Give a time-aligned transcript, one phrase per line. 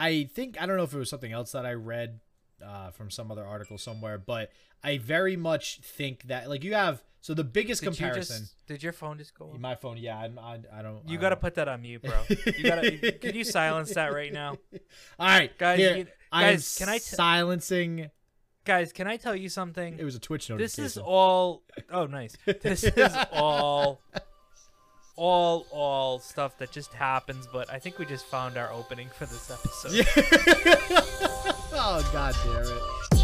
[0.00, 2.18] I think I don't know if it was something else that I read
[2.64, 4.50] uh, from some other article somewhere, but
[4.82, 8.38] I very much think that like you have so the biggest Did you comparison.
[8.44, 9.50] just- did your phone just go?
[9.50, 9.58] off?
[9.58, 11.06] My phone, yeah, I'm, I, I don't.
[11.08, 12.12] You got to put that on mute, bro.
[12.28, 13.12] You got to.
[13.12, 14.56] Can you silence that right now,
[15.18, 15.78] All right, guys?
[15.78, 18.10] Here, you- I'm guys, can I t- silencing?
[18.64, 19.98] guys, can I tell you something?
[19.98, 20.84] It was a Twitch notification.
[20.84, 21.62] This is all.
[21.90, 22.36] Oh, nice.
[22.46, 24.00] This is all.
[25.22, 29.26] All, all stuff that just happens, but I think we just found our opening for
[29.26, 29.92] this episode.
[29.92, 30.04] Yeah.
[31.74, 33.20] oh god damn it.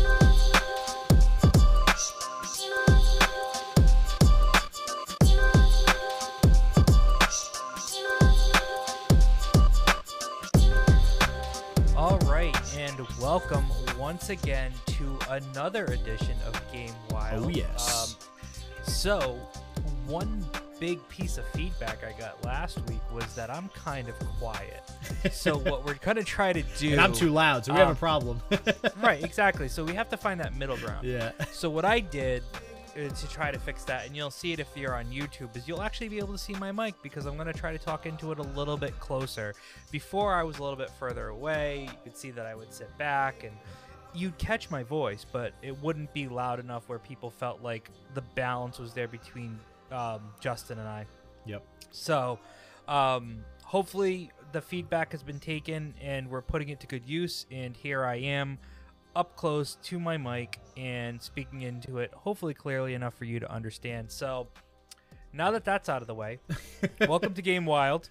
[11.96, 13.64] All right, and welcome
[13.98, 17.46] once again to another edition of Game Wild.
[17.46, 17.88] Oh, yes.
[17.88, 18.10] Um,
[18.84, 19.40] so,
[20.06, 20.44] one
[20.78, 24.82] big piece of feedback I got last week was that I'm kind of quiet.
[25.32, 27.90] so what we're gonna try to do, And I'm too loud, so we have a
[27.90, 28.42] um, problem.
[29.02, 29.68] right, exactly.
[29.68, 31.06] So we have to find that middle ground.
[31.06, 31.32] yeah.
[31.52, 32.42] So what I did
[32.96, 35.68] uh, to try to fix that, and you'll see it if you're on YouTube, is
[35.68, 38.06] you'll actually be able to see my mic because I'm going to try to talk
[38.06, 39.54] into it a little bit closer.
[39.90, 42.96] Before I was a little bit further away, you could see that I would sit
[42.96, 43.52] back and
[44.14, 48.22] you'd catch my voice, but it wouldn't be loud enough where people felt like the
[48.22, 49.58] balance was there between
[49.92, 51.06] um, Justin and I.
[51.46, 51.64] Yep.
[51.90, 52.38] So,
[52.88, 57.46] um, hopefully the feedback has been taken and we're putting it to good use.
[57.50, 58.58] And here I am,
[59.14, 63.50] up close to my mic and speaking into it, hopefully clearly enough for you to
[63.50, 64.10] understand.
[64.10, 64.48] So,
[65.32, 66.38] now that that's out of the way,
[67.08, 68.10] welcome to Game Wild.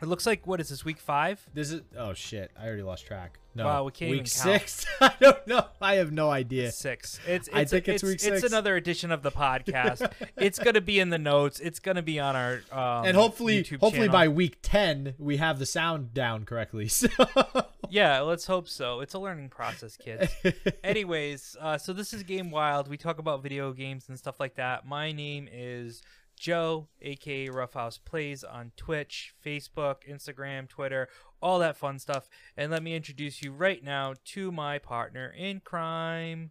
[0.00, 1.44] It looks like what is this week five?
[1.52, 2.52] This is oh shit!
[2.56, 3.38] I already lost track.
[3.58, 4.86] No, Wow, we can't week six.
[5.00, 5.64] I don't know.
[5.80, 6.70] I have no idea.
[6.70, 7.18] Six.
[7.26, 8.44] It's, it's I think it's week six.
[8.44, 10.10] It's another edition of the podcast.
[10.36, 11.58] it's gonna be in the notes.
[11.58, 14.12] It's gonna be on our um, and hopefully, YouTube hopefully channel.
[14.12, 16.88] by week ten we have the sound down correctly.
[16.98, 17.08] So
[17.90, 19.00] Yeah, let's hope so.
[19.00, 20.30] It's a learning process, kids.
[20.84, 22.88] Anyways, uh, so this is Game Wild.
[22.88, 24.86] We talk about video games and stuff like that.
[24.86, 26.02] My name is
[26.38, 31.08] Joe, aka Roughhouse Plays on Twitch, Facebook, Instagram, Twitter,
[31.42, 32.28] all that fun stuff.
[32.56, 36.50] And let me introduce you right now to my partner in crime,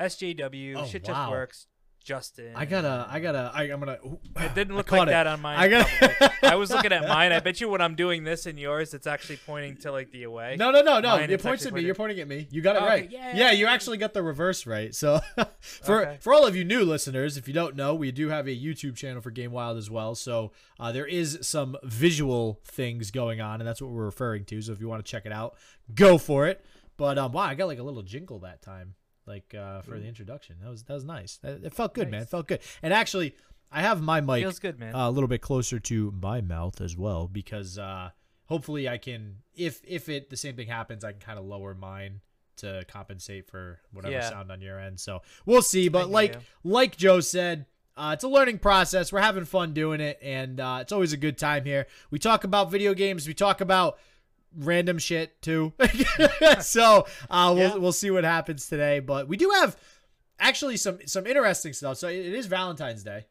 [0.00, 0.76] SJW.
[0.76, 1.14] Oh, Shit wow.
[1.14, 1.66] just works.
[2.02, 2.52] Justin.
[2.54, 3.98] I gotta, I gotta, I, I'm gonna.
[4.36, 5.10] It didn't look like it.
[5.10, 5.58] that on mine.
[5.58, 6.32] I got.
[6.42, 7.32] I was looking at mine.
[7.32, 10.24] I bet you when I'm doing this in yours, it's actually pointing to like the
[10.24, 10.56] away.
[10.58, 11.16] No, no, no, no.
[11.16, 11.76] Mine, It points at me.
[11.76, 12.48] pointed- You're pointing at me.
[12.50, 13.10] You got it Okay, right.
[13.10, 13.32] yay.
[13.34, 14.94] Yeah, you actually got the reverse right.
[14.94, 15.20] So,
[15.60, 16.16] for Okay.
[16.20, 18.96] for all of you new listeners, if you don't know, we do have a YouTube
[18.96, 20.14] channel for Game Wild as well.
[20.14, 24.60] So uh, there is some visual things going on, and that's what we're referring to.
[24.62, 25.54] So if you want to check it out,
[25.94, 26.64] go for it.
[26.96, 28.94] But um, wow, I got like a little jingle that time,
[29.26, 30.56] like uh, for the introduction.
[30.62, 31.36] That was that was nice.
[31.38, 32.22] That- It felt good, man.
[32.22, 32.60] It felt good.
[32.82, 33.34] And actually,
[33.70, 34.94] I have my mic Feels good, man.
[34.94, 38.10] uh, a little bit closer to my mouth as well because uh,
[38.46, 41.74] hopefully I can if if it the same thing happens I can kind of lower
[41.74, 42.20] mine
[42.56, 44.28] to compensate for whatever Yeah.
[44.28, 45.00] sound on your end.
[45.00, 45.88] So we'll see.
[45.88, 46.40] But hear like you.
[46.64, 47.66] like Joe said.
[47.94, 49.12] Uh, it's a learning process.
[49.12, 51.86] We're having fun doing it, and uh, it's always a good time here.
[52.10, 53.28] We talk about video games.
[53.28, 53.98] We talk about
[54.56, 55.72] random shit too.
[56.60, 57.74] so uh, we'll Yeah.
[57.76, 59.00] we'll see what happens today.
[59.00, 59.76] But we do have
[60.38, 61.96] actually some some interesting stuff.
[61.98, 63.26] So it is Valentine's Day.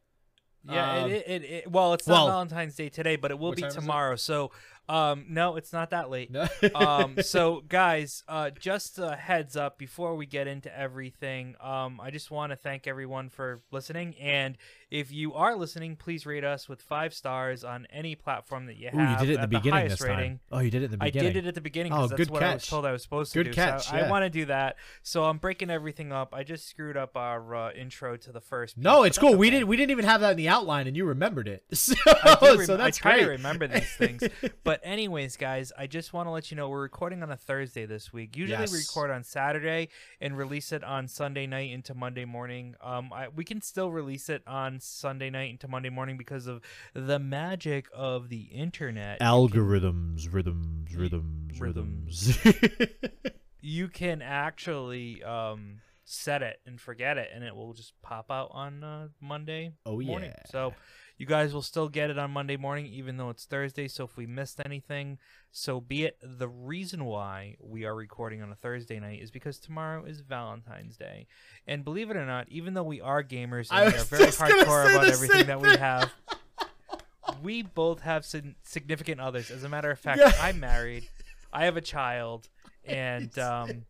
[0.63, 3.51] Yeah, Um, it, it, it, well, it's not well- Valentine's Day today, but it will
[3.53, 3.79] be time is it?
[3.81, 4.15] tomorrow.
[4.15, 4.51] So,
[4.87, 6.29] um, no, it's not that late.
[6.29, 6.47] No.
[6.75, 11.55] um, so guys, uh, just a heads up before we get into everything.
[11.59, 14.55] Um, I just want to thank everyone for listening, and
[14.91, 18.89] if you are listening, please rate us with five stars on any platform that you
[18.93, 20.17] Ooh, you did it in the beginning highest this time.
[20.17, 20.39] rating.
[20.51, 21.01] Oh, you did it in the beginning?
[21.01, 21.33] I beginning.
[21.33, 22.69] did it at the beginning Oh, because that's good what I was catch.
[22.69, 23.55] told I was supposed Good to do.
[23.55, 24.05] catch, So yeah.
[24.05, 24.75] I want to do that.
[25.01, 26.33] So I'm breaking everything up.
[26.35, 28.77] I just screwed up our uh, intro to the first.
[28.77, 29.39] No, piece, it's but that's cool.
[29.39, 29.55] We okay.
[29.55, 29.67] didn't.
[29.69, 31.63] We didn't even have that in the outline, and you remembered it.
[31.73, 33.23] So, I, do rem- so that's I try great.
[33.23, 34.23] to remember these things.
[34.65, 37.85] But anyways, guys, I just want to let you know we're recording on a Thursday
[37.85, 38.35] this week.
[38.35, 38.73] Usually we Yes.
[38.89, 39.87] record on Saturday
[40.19, 42.75] and release it on Sunday night into Monday morning.
[42.81, 46.61] Um, I, we can still release it on Sunday night into Monday morning because of
[46.93, 49.17] the magic of the internet.
[49.21, 49.27] You can-
[49.61, 52.37] Algorithms, rhythms, rhythms, Rhythms.
[52.45, 52.91] rhythms.
[53.63, 58.49] You can actually um, set it and forget it, and it will just pop out
[58.53, 60.33] on uh, Monday oh yeah.
[60.49, 60.73] So
[61.21, 63.87] you guys will still get it on Monday morning, even though it's Thursday.
[63.87, 65.19] So if we missed anything,
[65.51, 66.17] so be it.
[66.23, 70.97] The reason why we are recording on a Thursday night is because tomorrow is Valentine's
[70.97, 71.27] Day.
[71.67, 74.31] And believe it or not, even though we are gamers I and we are very
[74.31, 76.11] hardcore about everything that we have,
[77.43, 79.51] we both have sig- significant others.
[79.51, 80.31] As a matter of fact, Yeah.
[80.41, 81.07] I'm married,
[81.53, 82.49] I have a child,
[82.83, 83.85] and um,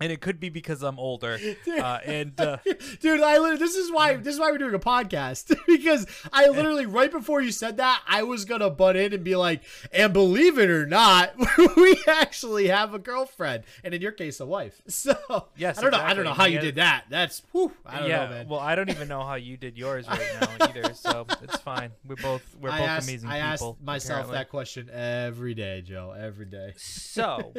[0.00, 1.38] and it could be because I'm older.
[1.70, 2.58] Uh, and uh,
[3.00, 6.48] Dude, I literally, this is why this is why we're doing a podcast because I
[6.48, 9.62] literally right before you said that I was gonna butt in and be like,
[9.92, 11.34] and believe it or not,
[11.76, 14.82] we actually have a girlfriend, and in your case, a wife.
[14.88, 16.00] So Yes, I don't know.
[16.00, 17.04] I don't know how you did that.
[17.08, 18.48] That's whew, I don't yeah, know, man.
[18.48, 21.90] well, I don't even know how you did yours right now either, so it's fine.
[22.06, 23.76] We're both we're I both asked, amazing I people.
[23.76, 24.36] asked myself apparently.
[24.38, 26.14] that question every day, Joe.
[26.18, 26.72] Every day.
[26.76, 27.54] So,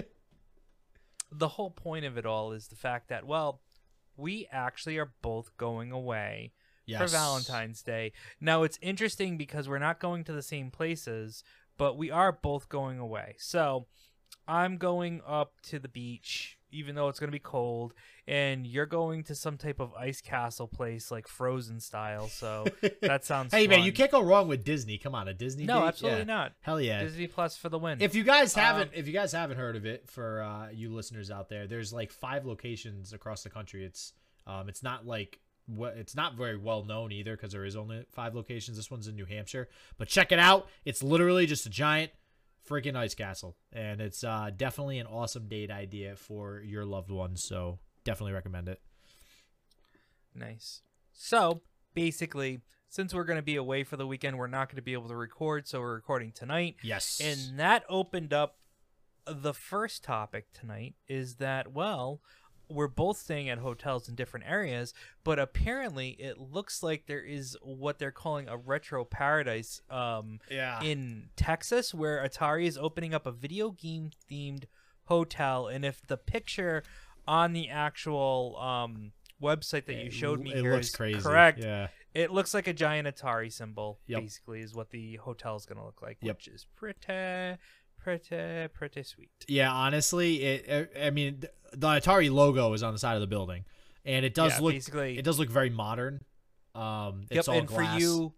[1.32, 3.62] the whole point of it all is the fact that, well,
[4.18, 6.52] we actually are both going away
[6.86, 7.00] Yes.
[7.02, 8.12] for Valentine's Day.
[8.42, 11.44] Now, it's interesting because we're not going to the same places,
[11.78, 13.36] but we are both going away.
[13.40, 13.88] So,
[14.48, 17.94] I'm going up to the beach, even though it's going to be cold,
[18.28, 22.28] and you're going to some type of ice castle place, like Frozen style.
[22.28, 22.66] So,
[23.02, 24.98] that sounds Hey man, you can't go wrong with Disney.
[24.98, 25.66] Come on, a Disney.
[25.66, 25.88] No, date?
[25.88, 26.26] absolutely Yeah.
[26.26, 26.54] not.
[26.62, 27.04] Hell yeah.
[27.04, 28.02] Disney Plus for the win.
[28.02, 30.94] If you guys haven't, Um, if you guys haven't heard of it, for uh, you
[30.94, 33.86] listeners out there, there's like five locations across the country.
[33.86, 34.14] It's
[34.48, 38.04] um, it's not like what it's not very well known either because there is only
[38.12, 38.78] five locations.
[38.78, 40.68] This one's in New Hampshire, but check it out.
[40.86, 42.12] It's literally just a giant
[42.68, 47.44] freaking ice castle, and it's uh, definitely an awesome date idea for your loved ones.
[47.44, 48.80] So definitely recommend it.
[50.34, 50.82] Nice.
[51.14, 51.62] So
[51.94, 54.94] basically, since we're going to be away for the weekend, we're not going to be
[54.94, 56.76] able to record, so we're recording tonight.
[56.84, 58.58] Yes, And that opened up
[59.26, 62.22] the first topic tonight is that, well,
[62.72, 67.58] we're both staying at hotels in different areas, but apparently it looks like there is
[67.62, 73.26] what they're calling a retro paradise um, yeah, in Texas where Atari is opening up
[73.26, 74.66] a video game themed
[75.06, 75.68] hotel.
[75.68, 76.84] And if the picture
[77.28, 81.22] on the actual um, website that you showed me it here looks is crazy.
[81.22, 84.22] correct, Yeah, it looks like a giant Atari symbol, Yep.
[84.22, 86.36] basically, is what the hotel is going to look like, Yep.
[86.38, 87.58] which is pretty,
[88.04, 89.30] pretty, pretty sweet.
[89.48, 90.92] Yeah, honestly, it.
[91.02, 91.44] I mean,
[91.74, 93.66] the Atari logo is on the side of the building,
[94.06, 94.74] and it does Yeah, look.
[94.74, 95.18] basically.
[95.18, 96.24] It does look very modern.
[96.76, 97.94] Um, Yep, it's all and glass.
[97.96, 98.34] for you,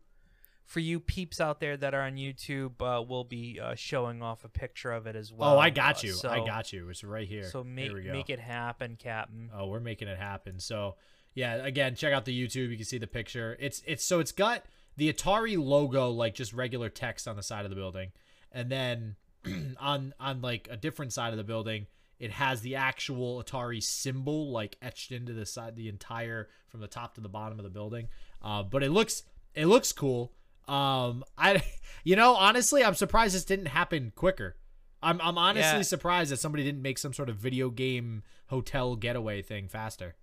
[0.66, 4.44] for you peeps out there that are on YouTube, uh, we'll be uh, showing off
[4.44, 5.56] a picture of it as well.
[5.56, 6.14] oh, I got Uh, you.
[6.14, 6.90] so, I got you.
[6.90, 7.44] It's right here.
[7.44, 9.50] So make Here make it happen, Captain.
[9.54, 10.60] Oh, we're making it happen.
[10.60, 10.96] So
[11.36, 12.70] yeah, again, check out the YouTube.
[12.72, 13.56] You can see the picture.
[13.60, 14.66] It's it's so it's got
[14.98, 18.12] the Atari logo like just regular text on the side of the building,
[18.52, 19.16] and then
[19.80, 21.88] on on like a different side of the building,
[22.20, 26.88] it has the actual Atari symbol like etched into the side, the entire from the
[26.88, 28.08] top to the bottom of the building.
[28.42, 29.24] Uh, but it looks
[29.56, 30.32] it looks cool.
[30.68, 31.62] Um, I
[32.04, 34.56] you know honestly, I'm surprised this didn't happen quicker.
[35.02, 35.82] I'm I'm honestly Yeah.
[35.84, 40.16] surprised that somebody didn't make some sort of video game hotel getaway thing faster.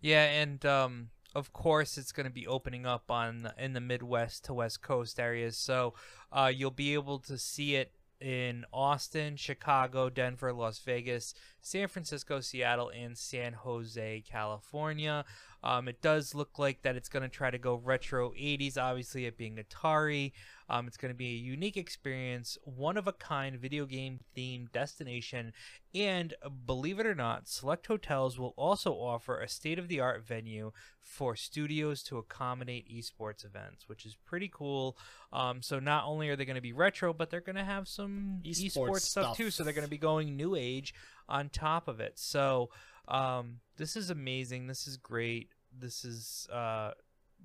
[0.00, 4.46] Yeah, and um, of course it's going to be opening up on in the Midwest
[4.46, 5.94] to West Coast areas, so
[6.32, 12.40] uh, you'll be able to see it in Austin, Chicago, Denver, Las Vegas, San Francisco,
[12.40, 15.24] Seattle, and San Jose, California.
[15.62, 19.26] Um, it does look like that it's going to try to go retro 80s, obviously
[19.26, 20.32] it being Atari.
[20.70, 24.70] Um, it's going to be a unique experience, one of a kind video game themed
[24.70, 25.52] destination,
[25.94, 26.32] and
[26.64, 30.70] believe it or not, select hotels will also offer a state of the art venue
[31.00, 34.96] for studios to accommodate esports events, which is pretty cool.
[35.32, 37.88] Um, so not only are they going to be retro, but they're going to have
[37.88, 39.36] some Esports esports, stuff, stuff.
[39.36, 39.50] too.
[39.50, 40.94] So they're going to be going new age
[41.28, 42.12] on top of it.
[42.16, 42.70] So
[43.08, 44.68] um, this is amazing.
[44.68, 45.48] This is great.
[45.76, 46.92] This is uh,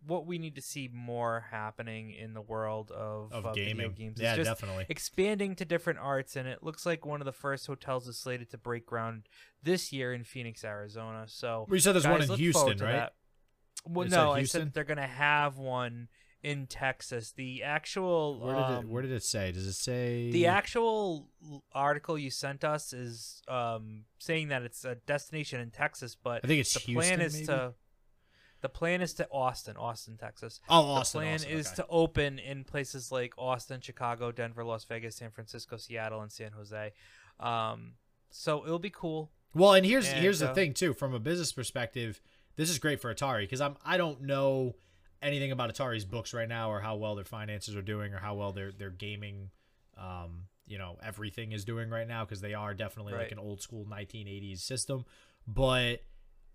[0.07, 3.91] what we need to see more happening in the world of, of uh, video gaming.
[3.93, 4.19] games.
[4.19, 4.85] It's Yeah, definitely.
[4.89, 8.49] expanding to different arts, and it looks like one of the first hotels is slated
[8.51, 9.23] to break ground
[9.63, 11.25] this year in Phoenix, Arizona.
[11.27, 12.91] So We said there's one in Houston, right?
[12.93, 13.13] that.
[13.87, 16.07] Well, It no, I said they're gonna have one
[16.41, 17.31] in Texas.
[17.31, 19.51] The actual Where did it um, Where did it say?
[19.51, 21.29] Does it say the actual
[21.73, 26.47] article you sent us is um, saying that it's a destination in Texas, but I
[26.47, 26.95] think it's the Houston.
[27.17, 27.45] plan is maybe?
[27.47, 27.73] to
[28.65, 30.59] the plan is to Austin, Austin, Texas.
[30.67, 31.19] Oh, Austin.
[31.19, 31.75] the plan Austin, is okay.
[31.75, 36.51] to open in places like Austin, Chicago, Denver, Las Vegas, San Francisco, Seattle, and San
[36.53, 36.91] Jose.
[37.39, 37.91] Um,
[38.31, 39.29] so it'll be cool.
[39.53, 40.95] Well, and here's and, here's the uh, thing too.
[40.95, 42.19] From a business perspective,
[42.55, 44.73] this is great for Atari because I'm I don't know
[45.21, 48.33] anything about Atari's books right now or how well their finances are doing or how
[48.33, 49.51] well their their gaming,
[49.95, 53.61] um, you know, everything is doing right now because they are definitely like an old
[53.61, 55.05] school 1980s system.
[55.47, 56.01] But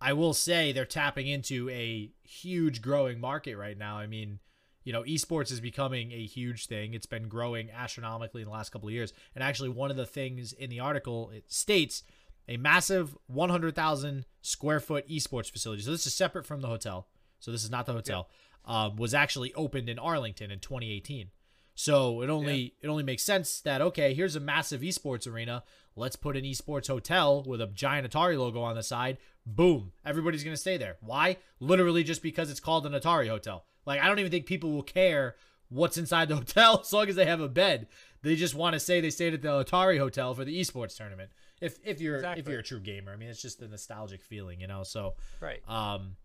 [0.00, 3.99] I will say they're tapping into a huge growing market right now.
[3.99, 4.38] I mean,
[4.83, 6.95] you know, esports is becoming a huge thing.
[6.95, 9.12] It's been growing astronomically in the last couple of years.
[9.35, 12.02] And actually, one of the things in the article it states
[12.49, 15.83] a massive 100,000 square foot esports facility.
[15.83, 17.07] So this is separate from the hotel.
[17.38, 18.28] So this is not the hotel.
[18.64, 21.30] Um, was actually opened in Arlington in 2018.
[21.75, 25.62] So it only it only makes sense that okay, here's a massive esports arena.
[25.97, 29.16] Let's put an esports hotel with a giant Atari logo on the side.
[29.47, 30.97] Boom, everybody's gonna stay there.
[31.01, 31.39] Why?
[31.59, 33.65] Literally just because it's called an Atari hotel.
[33.87, 35.37] Like I don't even think people will care
[35.69, 37.89] what's inside the hotel as long as they have a bed.
[38.23, 41.31] They just want to say they stayed at the Atari hotel for the esports tournament.
[41.61, 44.61] If if you're if you're a true gamer, I mean it's just a nostalgic feeling,
[44.61, 44.83] you know.
[44.83, 45.61] So Right.
[45.69, 46.17] um,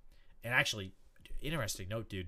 [0.43, 0.93] and actually,
[1.41, 2.27] interesting note, dude.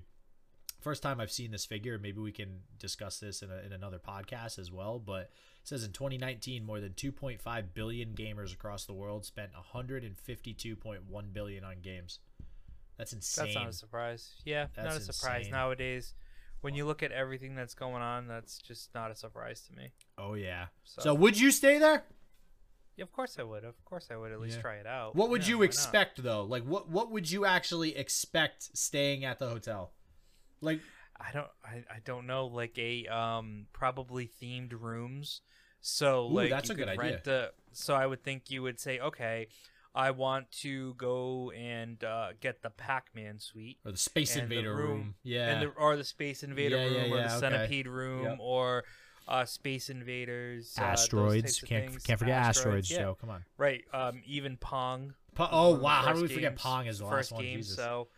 [0.80, 1.98] First time I've seen this figure.
[1.98, 4.98] Maybe we can discuss this in, a, in another podcast as well.
[4.98, 5.30] But
[5.68, 11.76] says in 2019, more than 2.5 billion gamers across the world spent 152.1 billion on
[11.82, 12.18] games.
[12.96, 13.44] That's insane.
[13.46, 14.32] That's not a surprise.
[14.44, 15.52] Yeah, that's not a surprise insane.
[15.52, 16.14] nowadays.
[16.60, 19.92] When you look at everything that's going on, that's just not a surprise to me.
[20.18, 20.66] oh yeah.
[20.84, 22.04] So, So, would you stay there?
[22.96, 23.62] yeah, of course I would.
[23.64, 24.62] Of course I would at least Yeah.
[24.62, 25.14] try it out.
[25.14, 25.66] What would Yeah, you why not?
[25.66, 26.42] expect though?
[26.42, 29.92] Like what what would you actually expect staying at the hotel?
[30.60, 30.80] Like
[31.20, 31.48] I don't.
[31.64, 32.46] I, I don't know.
[32.46, 35.40] Like a um probably themed rooms.
[35.80, 37.10] So Ooh, like that's you a good could idea.
[37.12, 37.52] rent the.
[37.72, 39.48] So I would think you would say, okay,
[39.94, 43.78] I want to go and uh, get the Pac-Man suite.
[43.84, 44.88] or the Space And the Invader room.
[44.90, 45.50] room- Yeah.
[45.50, 47.38] and the, or the Space Invader Yeah, yeah, room, or the okay.
[47.40, 48.36] Centipede room, Yep.
[48.40, 48.84] or
[49.28, 51.42] uh, Space Invaders, uh, asteroids.
[51.42, 52.02] types of Can't things.
[52.02, 52.98] can't forget asteroids, yeah.
[52.98, 53.16] Joe.
[53.20, 53.44] Come on.
[53.56, 53.84] Right.
[53.92, 55.14] Um, even Pong.
[55.34, 57.04] Po- was oh one of the wow, how do we first forget Pong as the
[57.04, 57.44] first last one?
[57.44, 57.58] game?
[57.58, 57.76] Jesus.
[57.76, 58.08] So,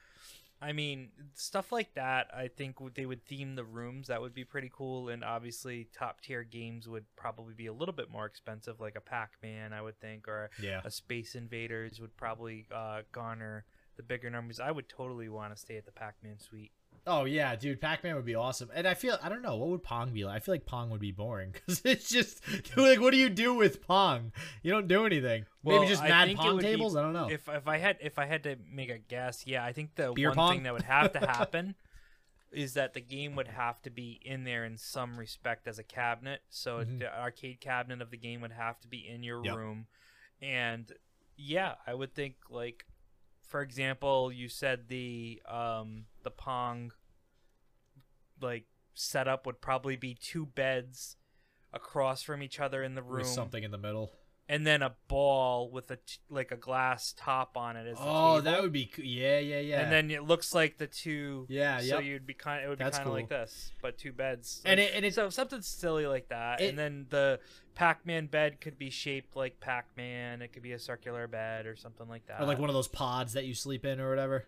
[0.62, 2.28] I mean, stuff like that.
[2.36, 4.08] I think they would theme the rooms.
[4.08, 5.08] That would be pretty cool.
[5.08, 9.00] And obviously, top tier games would probably be a little bit more expensive, like a
[9.00, 10.82] Pac-Man, I would think, or yeah.
[10.84, 13.64] a Space Invaders would probably uh, garner
[13.96, 14.60] the bigger numbers.
[14.60, 16.72] I would totally want to stay at the Pac-Man suite.
[17.06, 18.70] Oh yeah, dude, Pac-Man would be awesome.
[18.74, 20.36] And I feel I don't know what would Pong be like.
[20.36, 22.42] I feel like Pong would be boring because it's just
[22.76, 24.32] like what do you do with Pong?
[24.62, 25.46] You don't do anything.
[25.62, 26.96] Well, Maybe just mad Pong would be- tables.
[26.96, 27.28] I don't know.
[27.30, 30.12] If if I had if I had to make a guess, yeah, I think the
[30.12, 30.52] Beer one pong?
[30.56, 31.74] thing that would have to happen
[32.52, 35.84] is that the game would have to be in there in some respect as a
[35.84, 36.40] cabinet.
[36.50, 36.98] So Mhm.
[36.98, 39.56] the arcade cabinet of the game would have to be in your Yep.
[39.56, 39.86] room.
[40.42, 40.92] And
[41.36, 42.84] yeah, I would think like
[43.46, 46.92] for example, you said the um the Pong
[48.40, 51.16] like setup would probably be two beds
[51.72, 54.10] across from each other in the room With something in the middle.
[54.48, 58.40] and then a ball with a t- like a glass top on it as Oh,
[58.40, 59.80] that would be yeah, yeah, yeah.
[59.80, 61.46] And then it looks like the two.
[61.48, 61.88] yeah, yeah.
[61.90, 62.04] So yep.
[62.04, 62.64] you'd be kind.
[62.64, 64.60] It would be kind of like this, but two beds.
[64.64, 67.38] And Like, it and it's so something silly like that, It- and then the
[67.76, 70.42] Pac-Man bed could be shaped like Pac-Man.
[70.42, 72.40] It could be a circular bed or something like that.
[72.40, 74.46] or like one of those pods that you sleep in or whatever.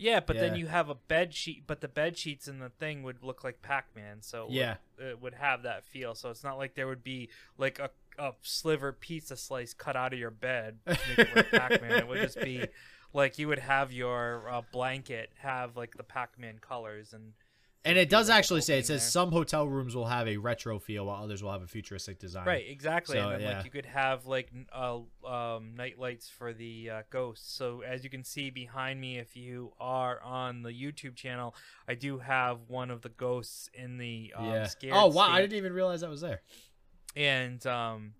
[0.00, 3.02] Yeah, but then you have a bed sheet, but the bed sheets in the thing
[3.02, 4.22] would look like Pac-Man.
[4.22, 4.76] So it would- Yeah.
[4.98, 6.14] it would have that feel.
[6.14, 7.28] So it's not like there would be
[7.58, 11.50] like a, a sliver pizza slice cut out of your bed to make it like
[11.52, 11.92] Pac-Man.
[11.92, 12.66] It would just be
[13.12, 17.32] like you would have your uh, blanket have like the Pac-Man colors and
[17.82, 19.10] And it does actually say it says there.
[19.10, 22.46] some hotel rooms will have a retro feel while others will have a futuristic design.
[22.46, 23.16] right exactly.
[23.16, 23.56] So, and then yeah.
[23.56, 27.50] like you could have like uh, um, night lights for the uh, ghosts.
[27.54, 31.54] So as you can see behind me, if you are on the YouTube channel,
[31.88, 34.66] I do have one of the ghosts in the um, yeah.
[34.66, 36.42] scared Oh wow, I didn't even realize that was there.
[37.16, 38.12] and um,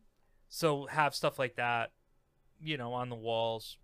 [0.48, 1.92] so have stuff like that,
[2.62, 3.76] you know, on the walls,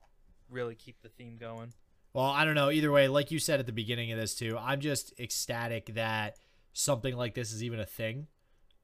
[0.49, 1.75] really keep the theme going.
[2.17, 2.71] Well, I don't know.
[2.71, 6.39] Either way, like you said at the beginning of this too, I'm just ecstatic that
[6.73, 8.27] something like this is even a thing.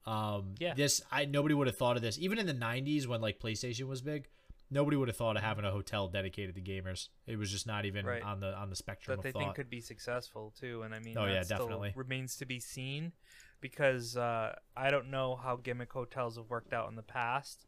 [0.05, 0.75] Um, Yeah.
[0.75, 3.87] This I nobody would have thought of this even in the '90s when like PlayStation
[3.87, 4.27] was big.
[4.69, 7.09] Nobody would have thought of having a hotel dedicated to gamers.
[7.25, 8.21] It was just not even Right.
[8.21, 10.83] on the on the spectrum that they of think could be successful too.
[10.83, 11.93] And I mean, Oh, yeah, still definitely.
[11.95, 13.13] remains to be seen
[13.61, 17.65] because uh, I don't know how gimmick hotels have worked out in the past.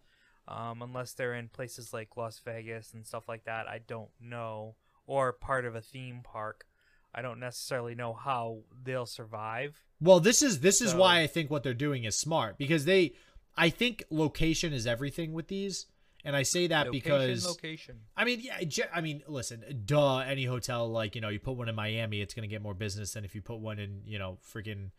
[0.48, 4.76] Um, unless they're in places like Las Vegas and stuff like that, I don't know.
[5.08, 6.66] Or part of a theme park,
[7.14, 9.84] I don't necessarily know how they'll survive.
[10.02, 12.86] Well, this is this is So- why I think what they're doing is smart because
[12.86, 13.14] they,
[13.56, 15.86] I think location is everything with these,
[16.26, 17.96] and I say that location, because location.
[18.18, 18.58] I mean, yeah,
[18.94, 20.18] I mean, listen, duh.
[20.20, 23.14] Any hotel, like you know, you put one in Miami, it's gonna get more business
[23.14, 24.90] than if you put one in, you know, freaking,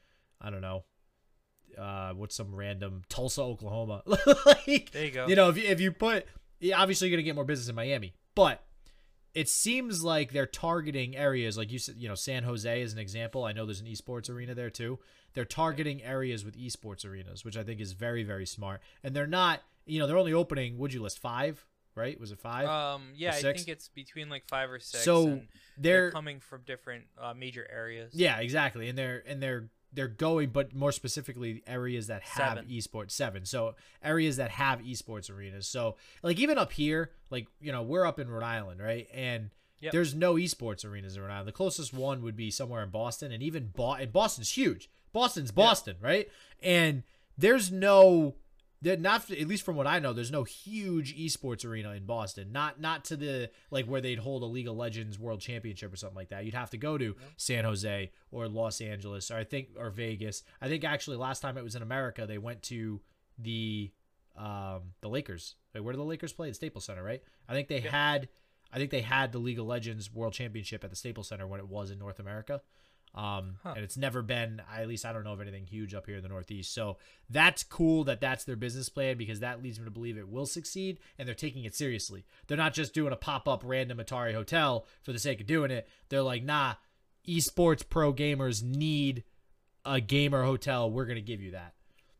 [0.41, 0.85] I don't know,
[1.77, 4.03] uh, what's some random Tulsa, Oklahoma.
[4.47, 5.27] like, There you go.
[5.27, 6.27] you know, if you, if you put,
[6.61, 8.63] yeah, obviously you're gonna get more business in Miami, but
[9.37, 12.99] it seems like they're targeting areas like you said, you know, San Jose is an
[12.99, 13.45] example.
[13.45, 14.99] I know there's an esports arena there too.
[15.35, 18.81] They're targeting areas with esports arenas, which I think is very, very smart.
[19.05, 20.79] And they're not, you know, they're only opening.
[20.79, 21.67] Would you list five?
[21.95, 22.19] Right?
[22.19, 22.67] Was it five?
[22.67, 25.05] Um, yeah, I think it's between like five or six.
[25.05, 28.15] So, and they're, they're coming from different uh, major areas.
[28.15, 28.89] Yeah, exactly.
[28.89, 32.67] And they're and they're they're going, but more specifically, areas that have Seven.
[32.67, 33.45] esports seven.
[33.45, 33.75] So
[34.05, 35.67] areas that have esports arenas.
[35.67, 39.09] So like even up here, like you know, we're up in Rhode Island, right?
[39.13, 39.51] And
[39.81, 39.93] Yep.
[39.93, 41.49] there's no esports arenas in Rhode Island.
[41.49, 44.89] The closest one would be somewhere in Boston, and even Bo- and Boston's huge.
[45.13, 46.31] Boston's Boston, right?
[46.63, 47.03] And
[47.37, 48.37] there's no
[48.83, 52.53] not at least from what I know, there's no huge esports arena in Boston.
[52.53, 55.97] Not not to the like where they'd hold a League of Legends World Championship or
[55.97, 56.45] something like that.
[56.45, 60.43] You'd have to go to San Jose or Los Angeles or I think or Vegas.
[60.61, 63.01] I think actually last time it was in America, they went to
[63.39, 63.93] the
[64.37, 65.55] um the Lakers.
[65.75, 66.49] Wait, where do the Lakers play?
[66.49, 67.23] The Staples Center, right?
[67.49, 68.29] I think they had
[68.73, 71.61] I think they had the League of Legends World Championship at the Staples Center when
[71.61, 72.61] it was in North America.
[73.17, 73.73] Um, Huh.
[73.77, 76.23] and it's never been, at least I don't know of anything huge up here in
[76.23, 76.75] the Northeast.
[76.75, 76.99] So
[77.31, 80.45] that's cool that that's their business plan because that leads me to believe it will
[80.45, 82.27] succeed and they're taking it seriously.
[82.47, 85.71] They're not just doing a pop up random Atari hotel for the sake of doing
[85.71, 85.89] it.
[86.11, 86.75] They're like, nah,
[87.27, 89.25] esports pro gamers need
[89.85, 90.91] a gamer hotel.
[90.91, 91.73] We're going to give you that.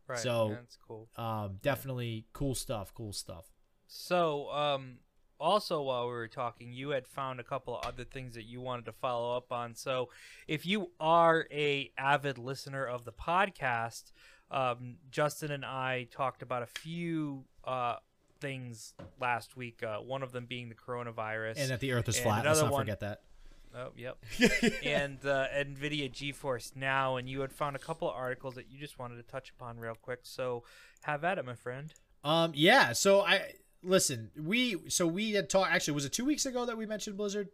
[0.09, 0.19] Right.
[0.19, 1.09] So- that's cool.
[1.17, 2.95] Um, definitely cool stuff.
[2.95, 3.45] Cool stuff.
[3.87, 4.99] So, um,
[5.41, 8.61] also while we were talking, you had found a couple of other things that you
[8.61, 9.75] wanted to follow up on.
[9.75, 10.11] So,
[10.47, 14.13] if you are a avid listener of the podcast,
[14.51, 17.97] um, Justin and I talked about a few uh,
[18.41, 19.83] things last week.
[19.83, 21.59] Uh, one of them being the coronavirus.
[21.59, 22.45] And that the earth is flat.
[22.45, 23.23] Let's not one- forget that.
[23.75, 24.17] Oh, yep.
[24.87, 28.79] and uh, NVIDIA GeForce Now, and you had found a couple of articles that you
[28.79, 30.21] just wanted to touch upon real quick.
[30.23, 30.63] So,
[31.03, 31.93] have at it, my friend.
[32.27, 32.93] Um, yeah.
[32.93, 33.53] So I
[33.87, 34.31] listen.
[34.37, 35.73] We so we had talked.
[35.73, 37.49] Actually, was it two weeks ago that we mentioned Blizzard,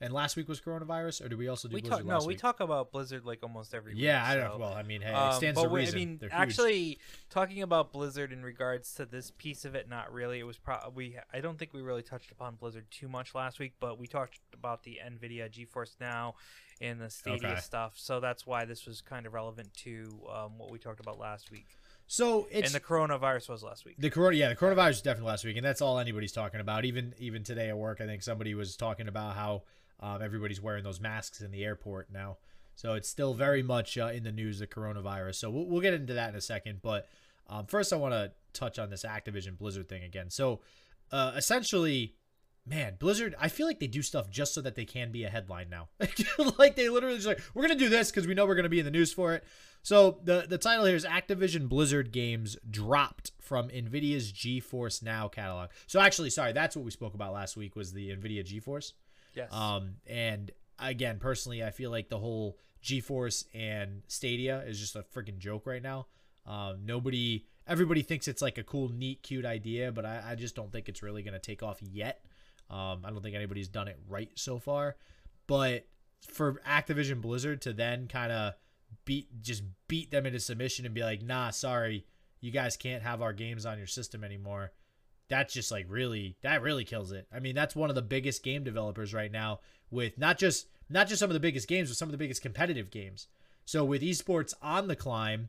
[0.00, 2.28] and last week was coronavirus, or did we also do We Blizzard talk no, we
[2.34, 2.38] week?
[2.38, 4.02] talk about Blizzard like almost every week.
[4.02, 4.58] yeah, I don't.
[4.58, 5.94] Well, I mean, hey, it Um, stands but to reason.
[5.94, 6.98] I mean, actually,
[7.30, 10.38] talking about Blizzard in regards to this piece of it, not really.
[10.38, 13.74] It was probably I don't think we really touched upon Blizzard too much last week,
[13.80, 16.34] but we talked about the Nvidia GeForce Now
[16.80, 17.60] and the Stadia Okay.
[17.60, 17.92] stuff.
[17.96, 21.50] So that's why this was kind of relevant to um, what we talked about last
[21.52, 21.68] week.
[22.12, 23.94] So it's and the coronavirus was last week.
[23.96, 26.84] The corona, yeah, the coronavirus was definitely last week, and that's all anybody's talking about.
[26.84, 29.62] Even even today at work, I think somebody was talking about how
[29.98, 32.36] um, everybody's wearing those masks in the airport now.
[32.74, 35.36] So it's still very much uh, in the news, the coronavirus.
[35.36, 36.80] So we'll, we'll get into that in a second.
[36.82, 37.08] But
[37.48, 40.28] um, first, I want to touch on this Activision Blizzard thing again.
[40.28, 40.60] So
[41.12, 42.14] uh, essentially,
[42.66, 45.28] man, Blizzard, I feel like they do stuff just so that they can be a
[45.28, 45.88] headline now.
[46.58, 48.78] like they literally just like, we're gonna do this because we know we're gonna be
[48.78, 49.44] in the news for it.
[49.82, 55.70] So the the title here is Activision Blizzard games dropped from Nvidia's GeForce Now catalog.
[55.86, 58.92] So actually, sorry, that's what we spoke about last week was the Nvidia GeForce.
[59.34, 59.52] yes.
[59.52, 65.02] Um, and again, personally, I feel like the whole GeForce and Stadia is just a
[65.02, 66.06] freaking joke right now.
[66.46, 70.56] Um, nobody, everybody thinks it's like a cool, neat, cute idea, but I, I just
[70.56, 72.24] don't think it's really going to take off yet.
[72.72, 74.96] Um, I don't think anybody's done it right so far.
[75.46, 75.86] But
[76.26, 78.54] for Activision Blizzard to then kind of
[79.04, 82.06] beat, just beat them into submission and be like, nah, sorry,
[82.40, 84.72] you guys can't have our games on your system anymore
[85.32, 87.26] that's just like really that really kills it.
[87.32, 91.08] I mean, that's one of the biggest game developers right now with not just not
[91.08, 93.28] just some of the biggest games, but some of the biggest competitive games.
[93.64, 95.48] So with esports on the climb,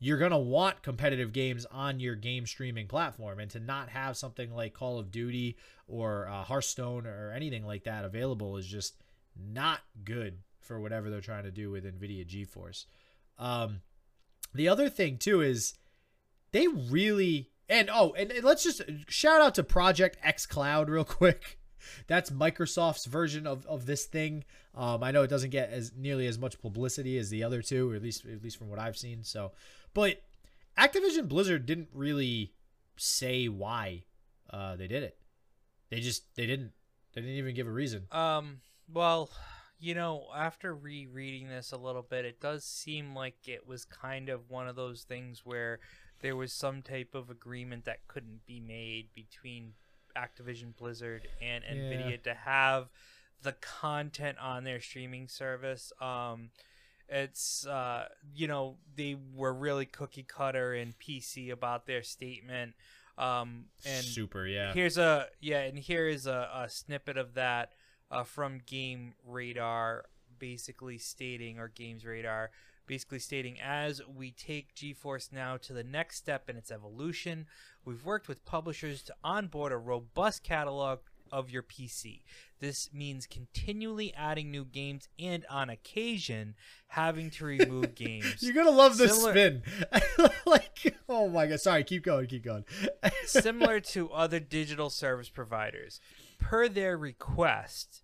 [0.00, 4.16] you're going to want competitive games on your game streaming platform and to not have
[4.16, 5.56] something like Call of Duty
[5.88, 8.96] or uh, Hearthstone or anything like that available is just
[9.36, 12.86] not good for whatever they're trying to do with Nvidia GeForce.
[13.38, 13.80] Um,
[14.54, 15.74] the other thing too is
[16.52, 21.04] they really and oh and, and let's just shout out to project x cloud real
[21.04, 21.58] quick.
[22.06, 24.44] That's microsoft's version of, of this thing.
[24.74, 27.90] Um, i know it doesn't get as nearly as much publicity as the other two
[27.90, 29.22] or at least at least from what i've seen.
[29.24, 29.52] So
[29.94, 30.22] but
[30.76, 32.52] activision blizzard didn't really
[32.96, 34.04] say why
[34.50, 35.16] uh, they did it
[35.90, 36.72] they just they didn't
[37.14, 38.60] they didn't even give a reason Um,
[38.92, 39.30] well,
[39.80, 44.28] you know, after rereading this a little bit, it does seem like it was kind
[44.28, 45.78] of one of those things where
[46.20, 49.74] there was some type of agreement that couldn't be made between
[50.16, 51.72] Activision Blizzard and Yeah.
[51.74, 52.88] Nvidia to have
[53.42, 55.92] the content on their streaming service.
[56.00, 56.50] Um,
[57.08, 62.74] it's uh, you know, they were really cookie cutter and PC about their statement.
[63.16, 67.72] Um, and super yeah Here's a yeah, and here is a, a snippet of that
[68.10, 70.04] uh, from Game Radar,
[70.38, 72.50] basically stating or Games Radar,
[72.86, 77.46] basically stating as we take GeForce Now to the next step in its evolution,
[77.84, 81.00] we've worked with publishers to onboard a robust catalog
[81.32, 82.22] of your PC.
[82.60, 86.54] This means continually adding new games and on occasion
[86.88, 88.36] having to remove games.
[88.42, 89.62] you're gonna love this Similar- spin
[90.46, 92.64] like oh my god sorry keep going keep going
[93.24, 96.00] similar to other digital service providers.
[96.38, 98.02] Per their request,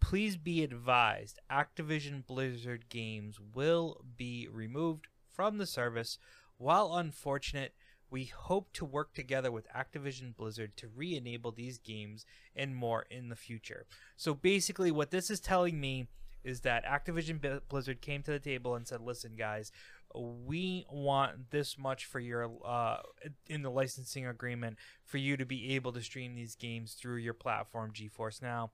[0.00, 6.18] please be advised Activision Blizzard games will be removed from the service.
[6.58, 7.74] While unfortunate,
[8.10, 12.24] we hope to work together with Activision Blizzard to re enable these games
[12.56, 13.86] and more in the future.
[14.16, 16.08] So basically, what this is telling me
[16.42, 19.70] is that Activision Blizzard came to the table and said, "Listen, guys,
[20.14, 22.98] we want this much for your uh,
[23.46, 27.34] in the licensing agreement for you to be able to stream these games through your
[27.34, 28.72] platform, GeForce Now."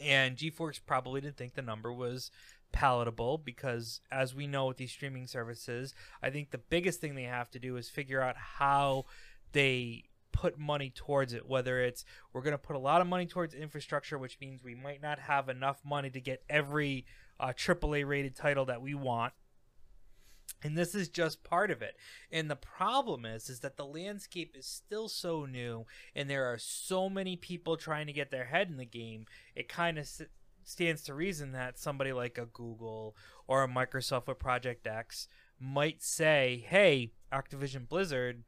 [0.00, 2.30] And GeForce probably didn't think the number was
[2.74, 7.22] palatable because, as we know with these streaming services, I think the biggest thing they
[7.22, 9.04] have to do is figure out how
[9.52, 11.48] they put money towards it.
[11.48, 14.74] Whether it's we're going to put a lot of money towards infrastructure, which means we
[14.74, 17.06] might not have enough money to get every
[17.38, 19.32] uh, AAA rated title that we want.
[20.64, 21.96] And this is just part of it.
[22.32, 26.58] And the problem is is that the landscape is still so new and there are
[26.58, 29.26] so many people trying to get their head in the game.
[29.54, 30.08] It kind of
[30.68, 36.02] stands to reason that somebody like a Google or a Microsoft with Project X might
[36.02, 38.44] say, "Hey, Activision Blizzard,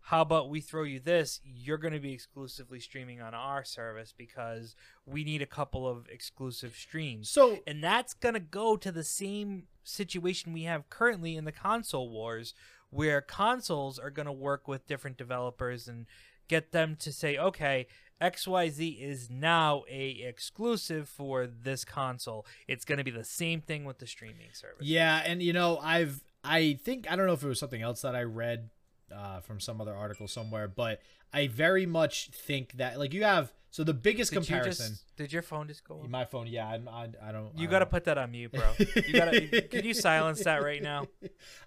[0.00, 1.40] how about we throw you this?
[1.44, 6.06] You're going to be exclusively streaming on our service because we need a couple of
[6.08, 11.36] exclusive streams." So and that's going to go to the same situation we have currently
[11.36, 12.54] in the console wars
[12.90, 16.06] where consoles are going to work with different developers and
[16.48, 17.86] get them to say okay
[18.20, 23.84] xyz is now a exclusive for this console it's going to be the same thing
[23.84, 27.42] with the streaming service Yeah, and you know, I've I think I don't know if
[27.44, 28.70] it was something else that I read
[29.14, 31.00] uh, from some other article somewhere, but
[31.32, 34.86] I very much think that like you have so the biggest did comparison.
[34.86, 36.08] you just did your phone just go off?
[36.08, 37.56] My phone, yeah, I'm, I, I don't.
[37.56, 38.72] you got to put that on mute bro
[39.06, 41.06] you got to can you silence that right now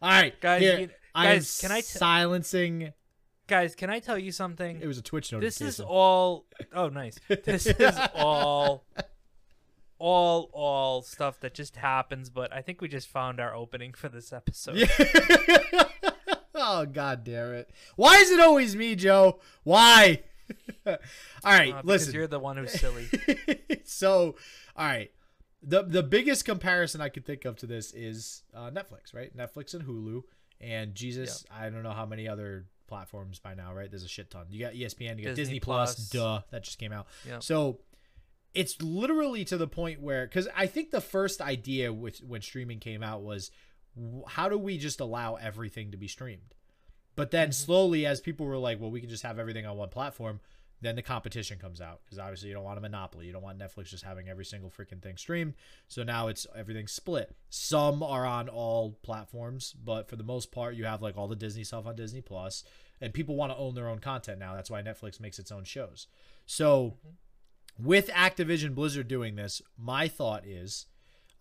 [0.01, 2.93] All right, Guys, here, you- I'm can I t- silencing?
[3.51, 5.41] Guys can i tell you something It was a Twitch note.
[5.41, 8.83] this is all oh nice this is all
[9.99, 14.09] all all stuff that just happens but i think we just found our opening for
[14.09, 14.87] this episode Yeah.
[16.55, 17.69] oh god damn it!
[17.95, 19.39] Why is it always me, Joe?
[19.63, 20.21] Why?
[20.85, 20.97] all
[21.43, 22.13] right, Uh, because listen.
[22.13, 23.07] you're the one who's silly
[23.83, 24.35] so,
[24.75, 25.11] all right.
[25.63, 29.35] The the biggest comparison I could think of to this is uh, Netflix, right?
[29.35, 30.23] Netflix and Hulu,
[30.59, 33.89] and Jesus, I don't know how many other platforms by now, right?
[33.89, 34.45] There's a shit ton.
[34.49, 36.09] You got ESPN, you got Disney Disney, Plus, Plus.
[36.09, 37.07] duh, that just came out.
[37.25, 37.41] Yep.
[37.41, 37.79] So
[38.53, 42.79] it's literally to the point where, because I think the first idea with when streaming
[42.79, 43.49] came out was,
[44.27, 46.53] how do we just allow everything to be streamed?
[47.15, 47.65] But then Mm-hmm.
[47.65, 50.41] slowly, as people were like, well, we can just have everything on one platform,
[50.81, 53.27] then the competition comes out because obviously you don't want a monopoly.
[53.27, 55.53] You don't want Netflix just having every single freaking thing streamed.
[55.87, 57.35] So now it's everything's split.
[57.49, 61.35] Some are on all platforms, but for the most part, you have like all the
[61.35, 62.63] Disney stuff on Disney Plus,
[62.99, 64.55] and people want to own their own content now.
[64.55, 66.07] That's why Netflix makes its own shows.
[66.45, 66.97] So
[67.79, 70.87] with Activision Blizzard doing this, my thought is,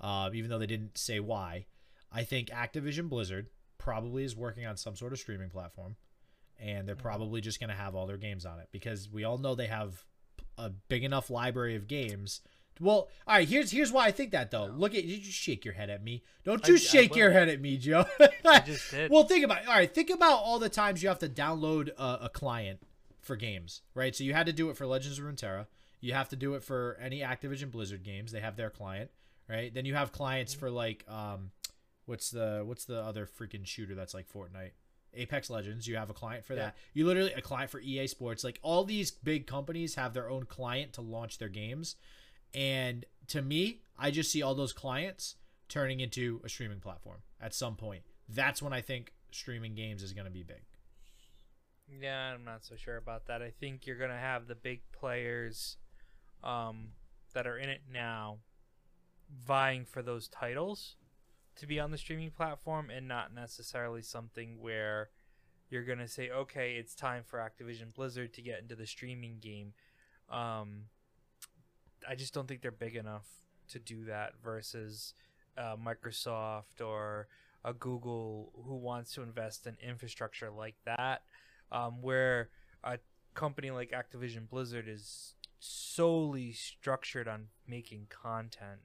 [0.01, 1.67] uh, even though they didn't say why,
[2.13, 3.49] I think Activision Blizzard
[3.79, 5.97] probably is working on some sort of streaming platform,
[6.61, 9.39] and they're probably just going to have all their games on it because we all
[9.39, 10.05] know they have
[10.59, 12.41] a big enough library of games.
[12.81, 13.49] Well, all right.
[13.49, 14.67] Here's here's why I think that though.
[14.67, 15.23] Look at you.
[15.23, 16.23] Shake your head at me.
[16.45, 18.07] Don't you I shake your head at me, Joe.
[18.45, 19.69] i just did Well, think about it.
[19.69, 22.81] All right, think about all the times you have to download a, a client
[23.21, 24.17] for games, right?
[24.17, 25.67] So you had to do it for Legends of Runeterra.
[26.01, 28.33] You have to do it for any Activision Blizzard games.
[28.33, 29.11] They have their client,
[29.49, 29.73] right?
[29.73, 31.51] Then you have clients for like um
[32.07, 34.73] what's the what's the other freaking shooter that's like Fortnite?
[35.15, 36.67] Apex Legends, you have a client for Yeah.
[36.67, 36.77] that.
[36.95, 38.45] You literally a client for EA Sports.
[38.45, 41.97] Like all these big companies have their own client to launch their games.
[42.55, 45.37] And to me, I just see all those clients
[45.69, 48.03] turning into a streaming platform at some point.
[48.29, 50.63] That's when I think streaming games is going to be big.
[52.01, 55.77] yeah i'm not so sure about that i think you're gonna have the big players
[56.45, 56.91] um
[57.35, 58.39] that are in it now
[59.45, 60.95] vying for those titles
[61.61, 65.11] to be on the streaming platform and not necessarily something where
[65.69, 69.37] you're going to say okay it's time for Activision Blizzard to get into the streaming
[69.41, 69.73] game.
[70.29, 70.85] Um
[72.09, 73.27] I just don't think they're big enough
[73.69, 75.15] to do that versus
[75.57, 77.29] uh, Microsoft or
[77.65, 81.23] a Google who wants to invest in infrastructure like that
[81.71, 82.49] um, where
[82.83, 82.99] a
[83.35, 88.81] company like Activision Blizzard is solely structured on making content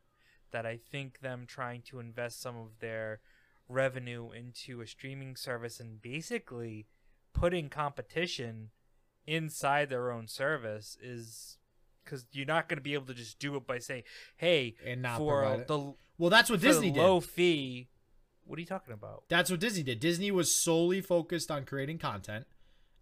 [0.55, 3.19] that I think them trying to invest some of their
[3.67, 6.87] revenue into a streaming service and basically
[7.33, 8.69] putting competition
[9.27, 11.57] inside their own service is
[12.05, 14.03] because you're not going to be able to just do it by saying,
[14.37, 17.01] "Hey, And not for the Well, that's what Disney did.
[17.01, 17.89] low fee."
[18.45, 19.25] What are you talking about?
[19.27, 19.99] That's what Disney did.
[19.99, 22.47] Disney was solely focused on creating content,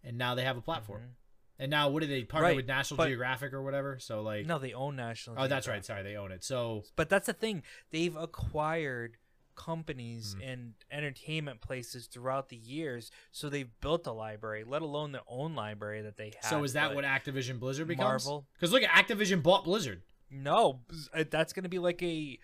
[0.04, 1.02] and now they have a platform.
[1.02, 1.16] Mhm.
[1.60, 4.00] And now, what do they partner Right, with National but- Geographic or whatever?
[4.00, 5.36] So like, No, they own National.
[5.40, 5.86] oh, that's right.
[5.86, 6.44] Sorry, they own it.
[6.44, 7.64] So But that's the thing.
[7.92, 9.18] They've acquired
[9.56, 10.52] companies Mhm.
[10.52, 15.54] and entertainment places throughout the years, so they've built a library, let alone their own
[15.54, 16.50] library that they have.
[16.50, 18.26] so is that what Activision Blizzard becomes?
[18.26, 18.48] Marvel.
[18.54, 20.02] Because look at Activision bought Blizzard.
[20.32, 20.82] No,
[21.14, 22.40] uh, that's going to be like a.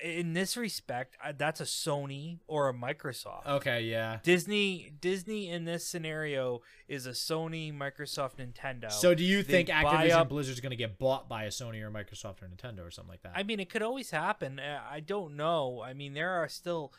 [0.00, 3.46] In this respect, that's a Sony or a Microsoft.
[3.46, 4.18] Okay, yeah.
[4.22, 8.92] Disney, Disney in this scenario is a Sony, Microsoft, Nintendo.
[8.92, 11.82] So do you They think Activision up- Blizzard's going to get bought by a Sony
[11.82, 13.32] or Microsoft or Nintendo or something like that?
[13.34, 14.60] I mean, it could always happen.
[14.60, 15.82] Uh, I don't know.
[15.84, 16.92] I mean, there are still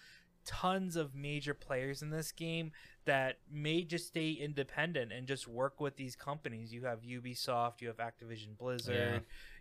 [0.46, 2.72] tons of major players in this game
[3.06, 6.74] that may just stay independent and just work with these companies.
[6.74, 8.96] You have Ubisoft, you have Activision Blizzard.
[8.96, 9.20] Yeah.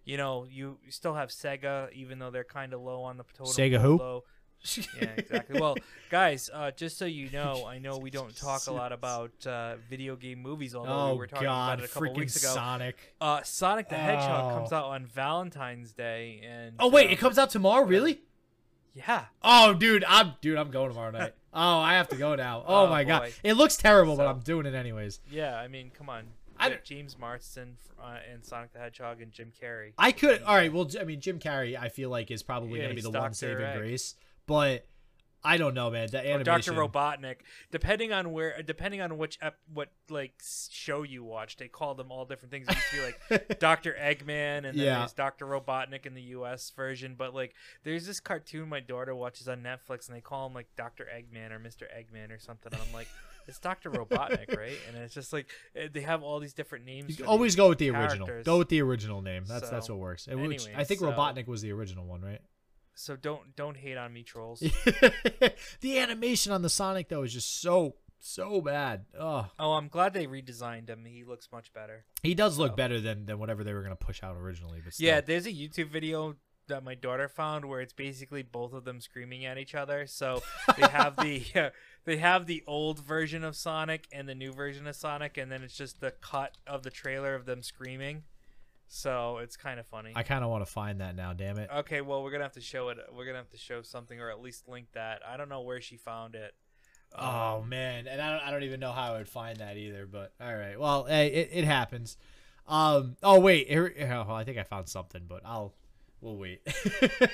[0.09, 3.25] You know, you you still have Sega, even though they're kind of low on the
[3.37, 3.99] totem Sega who?
[3.99, 4.25] though.
[5.01, 5.61] yeah, exactly.
[5.61, 5.77] Well,
[6.11, 9.77] guys, uh, just so you know, I know we don't talk a lot about uh,
[9.88, 12.49] video game movies, although oh we were talking God, about it a couple weeks ago.
[12.55, 12.97] Sonic!
[13.21, 14.57] Uh, Sonic the Hedgehog Oh.
[14.57, 18.23] comes out on Valentine's Day, and Oh wait, um, it comes out tomorrow, really?
[18.94, 21.35] Yeah, Oh, dude, I'm dude, I'm going tomorrow night.
[21.53, 22.62] Oh, I have to go now.
[22.66, 25.21] Oh, Oh, my god, it looks terrible, but I'm doing it anyways.
[25.31, 25.57] yeah.
[25.57, 26.25] I mean, come on.
[26.59, 29.92] I You don't- James Marsden uh, and Sonic the Hedgehog and Jim Carrey.
[29.99, 30.42] I could.
[30.42, 30.73] All right.
[30.73, 33.11] Well, I mean, Jim Carrey, I feel like is probably Yeah, going to be the
[33.18, 33.79] one saving Egg.
[33.79, 34.14] grace,
[34.47, 34.87] but
[35.44, 36.09] I don't know, man.
[36.11, 36.75] The animation.
[36.75, 36.88] Dr.
[36.88, 37.37] Robotnik,
[37.71, 40.33] depending on where, depending on which ep, what like
[40.68, 42.66] show you watch, they call them all different things.
[42.68, 43.92] It used to be like Dr.
[43.99, 44.99] Eggman, and then Yeah.
[44.99, 45.47] there's Dr.
[45.47, 46.73] Robotnik in the U.S.
[46.75, 47.14] version.
[47.16, 50.66] But like, there's this cartoon my daughter watches on Netflix, and they call him like
[50.77, 51.07] Dr.
[51.07, 51.83] Eggman or Mr.
[51.85, 52.73] Eggman or something.
[52.73, 53.09] And I'm like,
[53.49, 53.91] it's Dr.
[53.91, 54.79] Robotnik, right?
[54.87, 57.21] And it's just like eh, they have all these different names.
[57.23, 58.29] Always go with the original.
[58.45, 59.45] Go with the original name.
[59.47, 60.29] That's that's what works.
[60.29, 62.41] And which- I think so- Robotnik was the original one, right?
[62.95, 64.59] So don't don't hate on me, trolls.
[65.81, 69.05] the animation on the Sonic though is just so so bad.
[69.19, 71.05] Oh, Oh, I'm glad they redesigned him.
[71.05, 72.05] He looks much better.
[72.25, 74.81] he does look better than than whatever they were gonna push out originally.
[74.85, 75.07] But still.
[75.07, 76.35] Yeah, there's a YouTube video
[76.68, 80.07] that my daughter found where it's basically both of them screaming at each other.
[80.07, 80.42] So
[80.76, 81.72] they have the
[82.04, 85.62] they have the old version of Sonic and the new version of Sonic, and then
[85.62, 88.22] it's just the cut of the trailer of them screaming.
[88.90, 90.12] So it's kind of funny.
[90.14, 91.35] I kind of want to find that now.
[91.35, 91.68] Damn it.
[91.78, 92.98] Okay, well we're gonna have to show it.
[93.14, 95.20] We're gonna have to show something or at least link that.
[95.28, 96.54] I don't know where she found it.
[97.14, 99.76] Oh Um, man, and I don't, I don't even know how I would find that
[99.76, 100.07] either.
[100.07, 102.16] But all right, well, hey, it, it happens.
[102.66, 103.16] Um.
[103.22, 105.74] Oh wait, here, here- well, I think I found something, but I'll
[106.20, 106.61] we'll wait.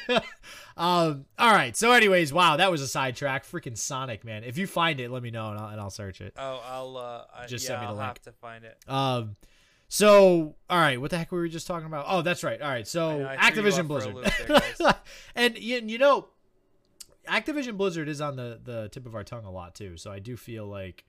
[0.77, 1.27] um.
[1.39, 1.77] All right.
[1.77, 3.45] So, anyways, wow, that was a sidetrack.
[3.47, 4.45] Freaking Sonic, man.
[4.45, 6.35] If you find it, let me know and I'll, and I'll search it.
[6.37, 8.07] Oh, I'll uh, Just yeah, send me the I'll link.
[8.07, 8.77] have to find it.
[8.89, 9.37] Um.
[9.89, 12.07] So, all right, what the heck were we just talking about?
[12.09, 12.61] Oh, that's right.
[12.61, 14.95] All right, so I I Activision off for a Blizzard, there,
[15.37, 16.29] and you, you know,
[17.29, 19.97] Activision Blizzard is on the the tip of our tongue a lot too.
[19.97, 21.05] So I do feel like,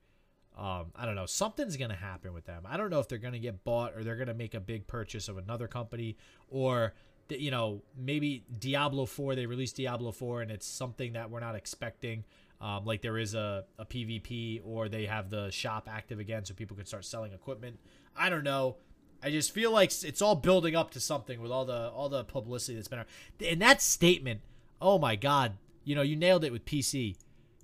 [0.57, 2.63] um, I don't know, something's gonna happen with them.
[2.67, 5.27] I don't know if they're gonna get bought or they're gonna make a big purchase
[5.29, 6.17] of another company
[6.49, 6.93] or.
[7.29, 11.55] You know, maybe Diablo 4, they released Diablo 4 and it's something that we're not
[11.55, 12.23] expecting.
[12.61, 16.53] Um, like there is a, a PvP or they have the shop active again so
[16.53, 17.79] people can start selling equipment.
[18.15, 18.77] I don't know.
[19.21, 22.23] I just feel like it's all building up to something with all the all the
[22.23, 23.07] publicity that's been out.
[23.45, 24.41] And that statement,
[24.81, 27.15] oh my god, you know, you nailed it with PC.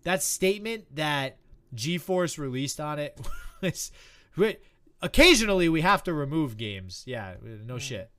[0.04, 1.38] That statement that
[1.76, 3.20] GeForce released on it
[3.62, 3.92] was
[5.02, 7.04] occasionally we have to remove games.
[7.06, 7.36] Yeah,
[7.66, 8.10] no shit.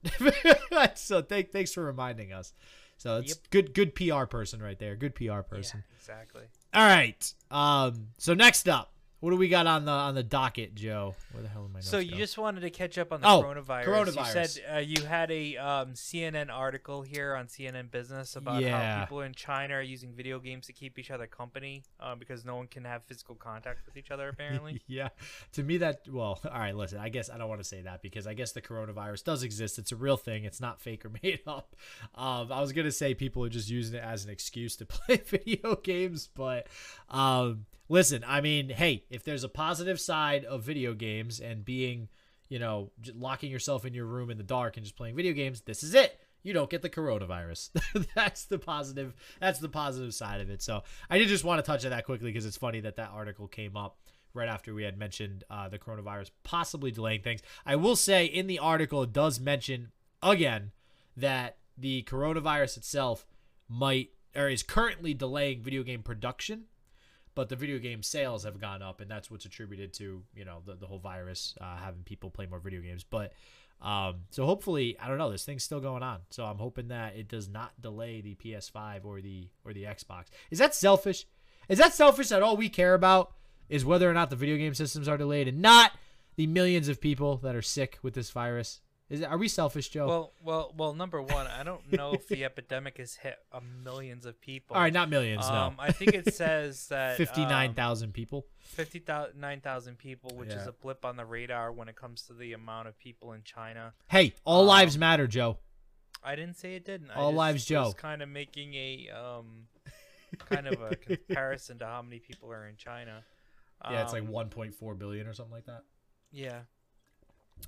[0.95, 2.53] so thank, thanks for reminding us.
[2.99, 3.39] So it's Yep.
[3.51, 4.95] good good PR person right there.
[4.95, 5.83] Good PR person.
[5.91, 6.43] Yeah, exactly.
[6.73, 7.35] All right.
[7.51, 8.92] Um so next up,
[9.23, 11.15] what do we got on the on the docket, Joe?
[11.31, 11.81] Where the hell am I?
[11.81, 13.85] So you just wanted to catch up on the Oh, coronavirus.
[13.85, 14.17] coronavirus.
[14.37, 18.97] You said uh, you had a um, CNN article here on CNN Business about Yeah.
[18.99, 22.45] how people in China are using video games to keep each other company uh, because
[22.45, 24.29] no one can have physical contact with each other.
[24.29, 25.11] Apparently, yeah.
[25.53, 26.75] To me, that well, all right.
[26.75, 29.45] Listen, I guess I don't want to say that because I guess the coronavirus does
[29.45, 29.79] exist.
[29.79, 30.45] It's a real thing.
[30.45, 31.77] It's not fake or made up.
[32.17, 35.19] Um, I was gonna say people are just using it as an excuse to play
[35.25, 36.67] video games, but
[37.09, 38.25] um, listen.
[38.27, 42.09] I mean, hey, if there's a positive side of video games and being,
[42.49, 45.61] you know, locking yourself in your room in the dark and just playing video games,
[45.61, 46.19] this is it.
[46.43, 47.71] You don't get the coronavirus.
[48.17, 49.15] that's the positive.
[49.41, 50.63] That's the positive side of it.
[50.63, 53.11] So I did just want to touch on that quickly because it's funny that that
[53.13, 53.99] article came up
[54.33, 57.43] right after we had mentioned uh, the coronavirus possibly delaying things.
[57.67, 60.73] I will say in the article it does mention again
[61.15, 63.27] that the coronavirus itself
[63.69, 66.65] might or is currently delaying video game production,
[67.35, 70.63] but the video game sales have gone up, and that's what's attributed to you know
[70.65, 73.05] the, the whole virus uh, having people play more video games.
[73.05, 73.33] But
[73.81, 76.21] um, so hopefully, I don't know, this thing's still going on.
[76.31, 80.27] So I'm hoping that it does not delay the PS5 or the or the Xbox.
[80.51, 81.27] Is that selfish?
[81.69, 83.33] Is that selfish that all we care about
[83.69, 85.93] is whether or not the video game systems are delayed and not
[86.37, 88.81] the millions of people that are sick with this virus?
[89.13, 90.07] Is it, are we selfish, Joe?
[90.07, 90.95] well, well, well.
[90.95, 94.75] Number one, I don't know if the epidemic has hit uh, millions of people.
[94.75, 95.83] all right, not millions, Um, no.
[95.83, 98.47] I think it says that Fifty-nine um, people.
[98.61, 102.89] 59,000 people, which is a blip on the radar when it comes to the amount
[102.89, 103.93] of people in China.
[104.09, 105.59] Hey, all um, lives matter, Joe.
[106.25, 107.11] I didn't say it didn't.
[107.11, 107.83] I All just Lives Joe.
[107.85, 109.67] Was kind of making a um,
[110.39, 113.25] kind of a comparison to how many people are in China.
[113.91, 115.83] Yeah, it's like Um, 1.4 billion or something like that.
[116.31, 116.61] Yeah.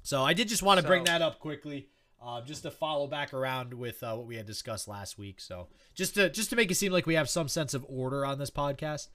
[0.02, 1.88] So I did just want to bring that up quickly,
[2.22, 5.40] uh, just to follow back around with uh, what we had discussed last week.
[5.40, 8.24] So just to just to make it seem like we have some sense of order
[8.24, 9.08] on this podcast.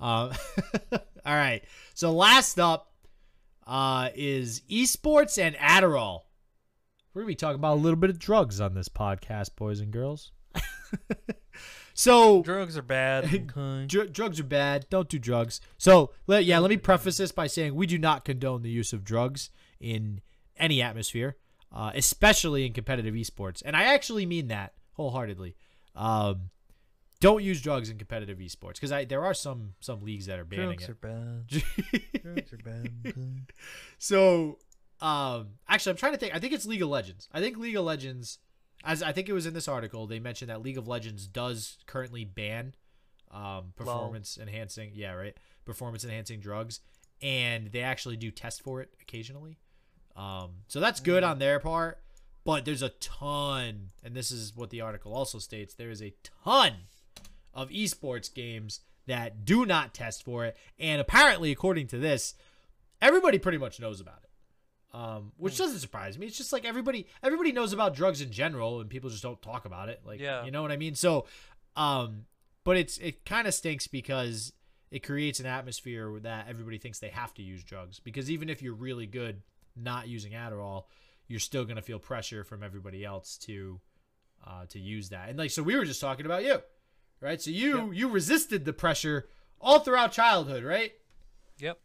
[0.00, 0.34] Uh,
[0.92, 1.62] all right.
[1.94, 2.92] So last up
[3.66, 6.22] uh, is esports and Adderall.
[7.12, 9.90] We're gonna be talking about a little bit of drugs on this podcast, boys and
[9.90, 10.32] girls.
[11.94, 13.46] so Drugs are bad.
[13.88, 14.86] Dr- drugs are bad.
[14.90, 15.60] Don't do drugs.
[15.78, 18.92] So, let, yeah, let me preface this by saying we do not condone the use
[18.92, 20.20] of drugs in
[20.56, 21.36] any atmosphere,
[21.72, 23.62] uh, especially in competitive esports.
[23.64, 25.54] And I actually mean that wholeheartedly.
[25.94, 26.50] Um,
[27.20, 30.44] don't use drugs in competitive esports because I there are some some leagues that are
[30.44, 30.90] banning Drugs it.
[30.90, 31.48] are bad.
[32.22, 33.52] Drugs are bad.
[33.98, 34.58] So,
[35.00, 36.34] um, actually, I'm trying to think.
[36.34, 37.28] I think it's League of Legends.
[37.32, 38.38] I think League of Legends,
[38.84, 41.78] as I think it was in this article, they mentioned that League of Legends does
[41.86, 42.74] currently ban
[43.30, 44.90] um, performance enhancing.
[44.94, 45.36] Yeah, right.
[45.64, 46.80] Performance enhancing drugs,
[47.22, 49.58] and they actually do test for it occasionally.
[50.16, 51.98] Um, so that's good on their part.
[52.44, 55.74] But there's a ton, and this is what the article also states.
[55.74, 56.72] There is a ton
[57.52, 62.34] of esports games that do not test for it, and apparently, according to this,
[63.02, 64.96] everybody pretty much knows about it.
[64.96, 66.26] Um, which doesn't surprise me.
[66.26, 69.64] It's just like everybody everybody knows about drugs in general, and people just don't talk
[69.64, 70.00] about it.
[70.06, 70.44] Like, Yeah.
[70.44, 70.94] you know what I mean?
[70.94, 71.26] So,
[71.74, 72.26] um,
[72.64, 74.52] but it's it kind of stinks because
[74.92, 77.98] it creates an atmosphere that everybody thinks they have to use drugs.
[77.98, 79.42] Because even if you're really good
[79.76, 80.84] not using Adderall,
[81.28, 83.80] you're still gonna feel pressure from everybody else to
[84.46, 85.28] uh, to use that.
[85.28, 86.60] And like, so we were just talking about you,
[87.20, 87.40] right?
[87.40, 89.28] So you you resisted the pressure
[89.60, 90.92] all throughout childhood, right?
[91.58, 91.78] Yep.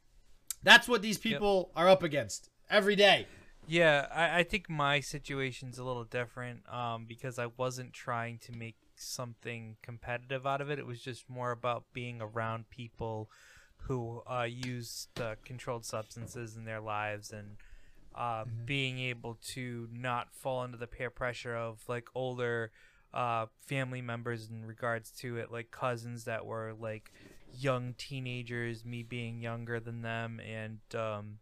[0.63, 3.27] That's what these people are up against every day.
[3.67, 8.51] Yeah, I, I think my situation's a little different um, because I wasn't trying to
[8.51, 10.80] make something competitive out of it.
[10.80, 13.30] It was just more about being around people
[13.84, 17.58] who uh, used uh, controlled substances in their lives and
[18.15, 22.71] uh, being able to not fall under the peer pressure of like older
[23.13, 27.12] uh, family members in regards to it, like cousins that were like
[27.54, 31.39] young teenagers, me being younger than them, and um,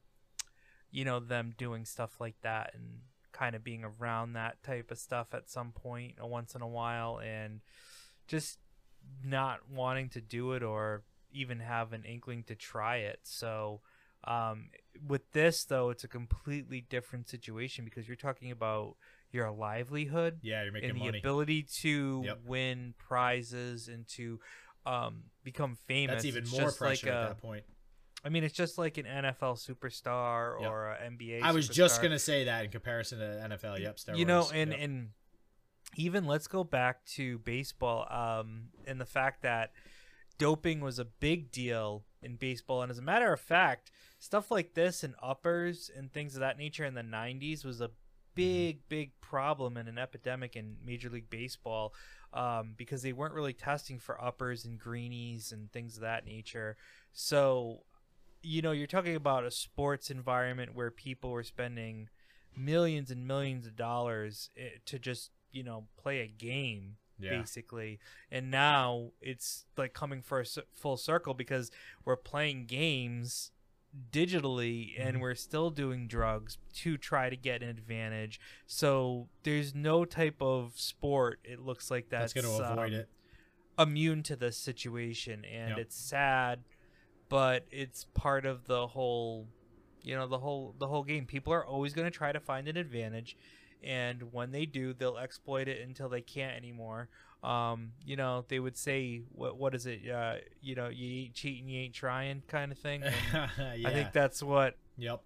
[0.92, 3.00] you know them doing stuff like that and
[3.32, 7.20] kind of being around that type of stuff at some point once in a while
[7.20, 7.62] and
[8.28, 8.60] just
[9.24, 13.20] not wanting to do it or even have an inkling to try it.
[13.24, 13.82] So
[14.26, 14.70] um,
[15.08, 18.96] with this though it's a completely different situation because you're talking about
[19.32, 21.20] your livelihood Yeah, you're making and the money.
[21.20, 22.40] ability to Yep.
[22.46, 24.40] win prizes and to
[24.86, 27.64] um, become famous That's even It's more just like pressure at a- that point.
[28.24, 30.70] I mean, it's just like an NFL superstar Yep.
[30.70, 31.42] or an NBA.
[31.42, 33.80] I was just gonna say that in comparison to NFL.
[33.80, 34.18] Yep, steroids.
[34.18, 34.80] you know, and Yep.
[34.82, 35.10] and
[35.96, 39.72] even let's go back to baseball, um, and the fact that
[40.38, 44.74] doping was a big deal in baseball, and as a matter of fact, stuff like
[44.74, 47.92] this and uppers and things of that nature in the '90s was a
[48.36, 51.94] big, big problem and an epidemic in Major League Baseball.
[52.32, 56.78] Um, because they weren't really testing for uppers and greenies and things of that nature.
[57.12, 57.80] So,
[58.44, 62.08] you know, you're talking about a sports environment where people were spending
[62.56, 68.00] millions and millions of dollars eh, to just, you know, play a game yeah, basically.
[68.32, 71.72] And now it's like coming for a full circle because
[72.06, 73.52] we're playing games
[74.12, 75.22] digitally and Mhm.
[75.22, 78.40] we're still doing drugs to try to get an advantage.
[78.66, 83.10] So there's no type of sport it looks like that's that's, gonna avoid um, it.
[83.78, 85.78] immune to this situation and Yep.
[85.80, 86.64] it's sad
[87.30, 89.48] but it's part of the whole
[90.04, 92.68] you know the whole the whole game people are always going to try to find
[92.68, 93.38] an advantage
[93.84, 97.08] and when they do they'll exploit it until they can't anymore
[97.44, 101.34] um you know they would say what what is it uh you know you ain't
[101.34, 103.48] cheating you ain't trying kind of thing yeah.
[103.86, 105.22] i think that's what Yep.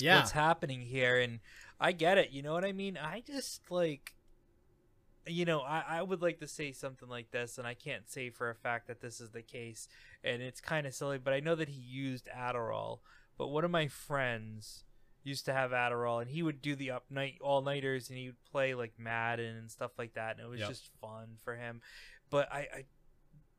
[0.00, 0.16] Yeah.
[0.18, 1.40] what's happening here and
[1.80, 4.14] i get it you know what i mean i just like
[5.26, 8.30] you know I, I would like to say something like this and i can't say
[8.30, 9.88] for a fact that this is the case
[10.24, 12.98] and it's kind of silly but i know that he used adderall
[13.38, 14.84] but one of my friends
[15.24, 18.26] used to have adderall and he would do the up night all nighters and he
[18.26, 20.68] would play like madden and stuff like that and it was Yep.
[20.68, 21.80] just fun for him
[22.30, 22.84] but I, I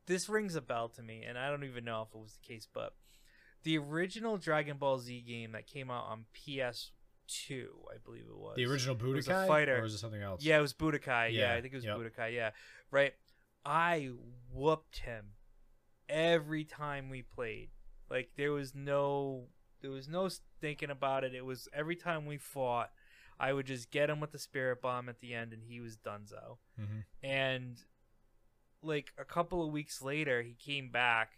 [0.06, 2.46] this rings a bell to me and i don't even know if it was the
[2.46, 2.92] case but
[3.62, 8.56] the original Dragon Ball Z game that came out on PS2, I believe it was.
[8.56, 9.78] the original was a Budokai, fighter.
[9.78, 10.44] or was it something else?
[10.44, 11.32] Yeah, it was Budokai.
[11.32, 11.96] Yeah, Yeah, I think it was yep.
[11.96, 12.34] Budokai.
[12.34, 12.50] Yeah,
[12.90, 13.14] right.
[13.64, 14.10] I
[14.52, 15.28] whooped him
[16.10, 17.70] every time we played.
[18.10, 19.44] Like there was no,
[19.84, 20.30] there was no
[20.62, 21.34] thinking about it.
[21.34, 22.90] It was every time we fought,
[23.38, 25.98] I would just get him with the spirit bomb at the end, and he was
[25.98, 26.56] donezo.
[26.80, 27.00] Mm-hmm.
[27.22, 27.76] And
[28.82, 31.32] like a couple of weeks later, he came back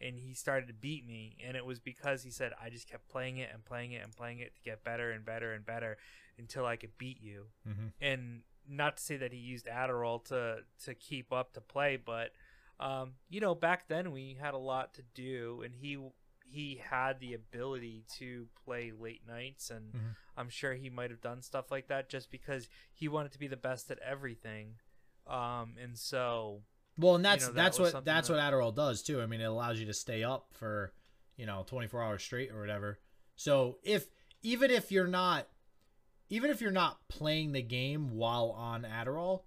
[0.00, 3.08] and he started to beat me, and it was because he said I just kept
[3.08, 5.96] playing it and playing it and playing it to get better and better and better
[6.36, 7.44] until I could beat you.
[7.68, 7.86] Mm-hmm.
[8.00, 12.32] And not to say that he used Adderall to to keep up to play, but
[12.80, 15.98] um, you know, back then we had a lot to do, and he
[16.52, 20.16] he had the ability to play late nights, and Mhm.
[20.36, 23.46] I'm sure he might have done stuff like that just because he wanted to be
[23.48, 24.78] the best at everything.
[25.26, 26.62] Um, and so
[26.98, 29.20] Well, and that's know, that that's what that's that- what Adderall does too.
[29.22, 30.92] I mean, it allows you to stay up for
[31.36, 32.98] you know 24 hours straight or whatever.
[33.36, 34.08] So if
[34.42, 35.48] even if you're not
[36.28, 39.44] even if you're not playing the game while on Adderall,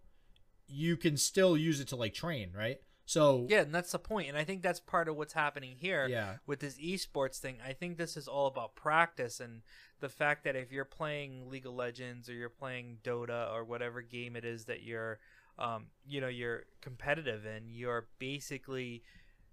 [0.68, 2.82] you can still use it to like train, right?
[3.06, 6.08] So yeah, and that's the point, and I think that's part of what's happening here.
[6.08, 9.62] yeah, with this esports thing, I think this is all about practice and
[10.00, 14.02] the fact that if you're playing League of Legends or you're playing Dota or whatever
[14.02, 15.20] game it is that you're,
[15.60, 19.04] um, you know, you're competitive in, you're basically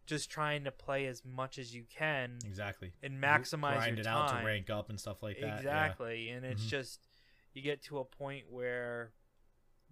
[0.07, 2.93] just trying to play as much as you can exactly.
[3.03, 4.35] and maximize grind your it time.
[4.35, 5.47] out to rank up and stuff like that.
[5.47, 5.57] yeah.
[5.59, 6.69] exactly, and it's Mhm.
[6.69, 7.07] just
[7.55, 9.13] you get to a point where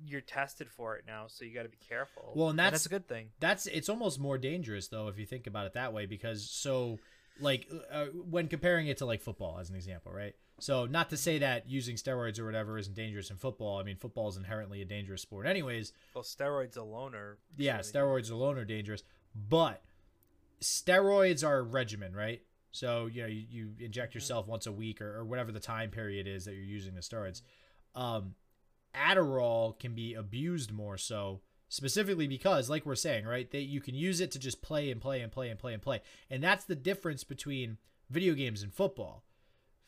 [0.06, 2.32] you're tested for it now, so you got to be careful.
[2.34, 3.30] Well, and that's- that's a good thing.
[3.40, 6.98] That's it's almost more dangerous though if you think about it that way because so
[7.38, 10.34] like uh, when comparing it to like football as an example, right?
[10.58, 13.78] So not to say that using steroids or whatever isn't dangerous in football.
[13.78, 15.92] I mean, football is inherently a dangerous sport, anyways.
[16.14, 19.02] Well, steroids alone are Yeah, steroids alone are dangerous,
[19.34, 19.82] but
[20.60, 22.42] steroids are a regimen, right?
[22.72, 24.14] So you know you, you inject Mhm.
[24.16, 27.00] yourself once a week or, or whatever the time period is that you're using the
[27.00, 27.42] steroids.
[27.94, 28.34] Um,
[28.94, 33.94] Adderall can be abused more so specifically because like we're saying right that you can
[33.94, 36.00] use it to just play and play and play and play and play.
[36.28, 37.78] And that's the difference between
[38.10, 39.22] video games and football.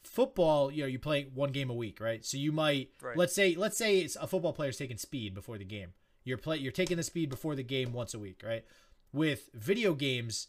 [0.04, 2.24] Football you know you play one game a week right?
[2.24, 3.16] So you might Right.
[3.16, 5.92] let's say let's say it's a football player's taking speed before the game.
[6.24, 8.64] You're play you're taking the speed before the game once a week right?
[9.12, 10.48] With video games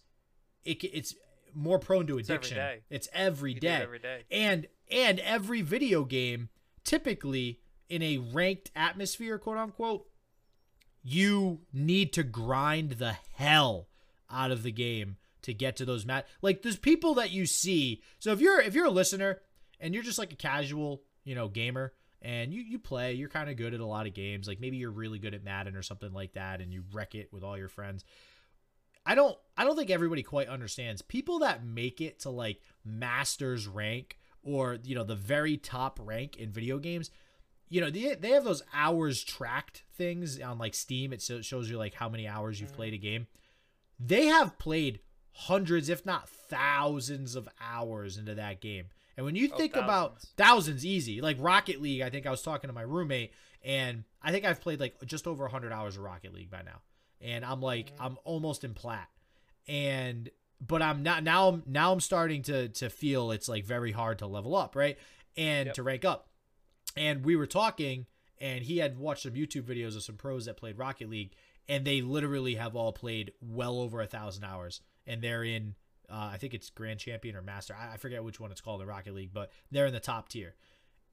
[0.64, 1.16] it, it's
[1.54, 2.58] more prone to addiction.
[2.90, 3.84] it's every You do it day.
[3.84, 4.24] every day.
[4.32, 6.50] and and every video game
[6.84, 10.06] typically in a ranked atmosphere quote unquote
[11.04, 13.88] you need to grind the hell
[14.32, 18.02] out of the game to get to those mat like there's people that you see.
[18.20, 19.42] So if you're if you're a listener
[19.80, 23.50] and you're just like a casual you know gamer and you you play you're kind
[23.50, 25.82] of good at a lot of games like maybe you're really good at Madden or
[25.82, 28.06] something like that and you wreck it with all your friends
[29.06, 31.02] I don't I don't think everybody quite understands.
[31.02, 36.38] People that make it to like masters rank or you know the very top rank
[36.38, 37.12] in video games
[37.70, 41.70] you know they, they have those hours tracked things on like steam it so- shows
[41.70, 42.76] you like how many hours you've Mhm.
[42.76, 43.28] played a game
[44.00, 45.00] they have played
[45.32, 48.86] hundreds if not thousands of hours into that game
[49.18, 50.34] and when you Oh, think about thousands.
[50.38, 53.32] thousands easy like rocket league i think i was talking to my roommate
[53.64, 56.82] and i think i've played like just over 100 hours of rocket league by now
[57.22, 58.06] and i'm like Mhm.
[58.06, 59.10] i'm almost in plat
[59.68, 60.30] and
[60.62, 64.20] but i'm not now i'm now i'm starting to to feel it's like very hard
[64.20, 64.98] to level up right
[65.38, 65.76] and Yep.
[65.76, 66.28] to rank up
[66.96, 68.06] and we were talking
[68.40, 71.32] and he had watched some youtube videos of some pros that played rocket league
[71.70, 75.76] and they literally have all played well over a thousand hours and they're in
[76.10, 78.82] uh, i think it's grand champion or master I, I forget which one it's called
[78.82, 80.56] in rocket league but they're in the top tier.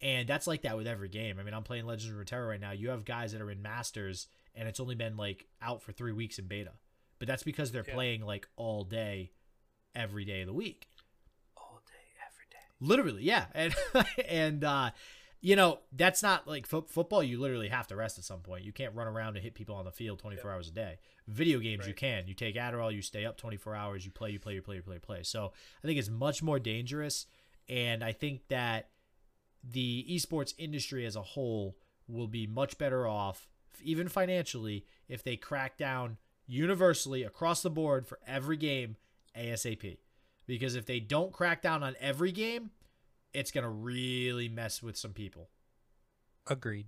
[0.03, 1.39] And that's like that with every game.
[1.39, 2.71] I mean i'm playing legends of runeterra right now.
[2.73, 6.13] You have guys that are in masters and it's only been like out for three
[6.13, 6.73] weeks in beta.
[7.19, 7.93] But that's because they're Yeah.
[7.95, 9.31] playing like all day
[9.95, 10.89] every day of the week.
[11.57, 12.57] All day, every day.
[12.81, 13.45] literally yeah.
[13.55, 13.75] And
[14.27, 14.91] and uh
[15.41, 18.65] you know that's not like fo- football you literally have to rest at some point.
[18.65, 20.99] You can't run around and hit people on the field 24 hours a day.
[21.29, 22.27] Video games you can.
[22.29, 24.83] You take adderall you stay up 24 hours you play you play you play you
[24.83, 25.23] play you play.
[25.23, 27.27] So i think it's much more dangerous
[27.69, 28.89] and i think that
[29.63, 31.77] the esports industry as a whole
[32.09, 33.49] will be much better off
[33.83, 36.17] even financially if they crack down
[36.47, 38.97] universally across the board for every game
[39.39, 39.99] asap
[40.47, 42.71] because if they don't crack down on every game
[43.33, 45.49] it's gonna really mess with some people
[46.47, 46.87] Agreed.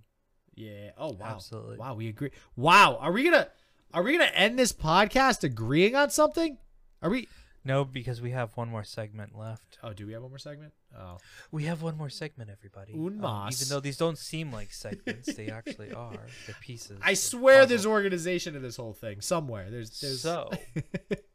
[0.55, 1.77] yeah oh wow Absolutely.
[1.77, 3.47] wow we agree wow are we gonna
[3.93, 6.57] are we gonna end this podcast agreeing on something
[7.01, 7.27] are we
[7.65, 9.77] No, because we have one more segment left.
[9.83, 11.17] oh do we have one more segment oh
[11.51, 12.93] We have one more segment, everybody.
[12.93, 16.27] Un Um, even though these don't seem like segments, they actually are.
[16.45, 16.99] They're pieces.
[17.01, 17.67] i swear puzzle.
[17.69, 20.49] there's organization to this whole thing somewhere there's there's So,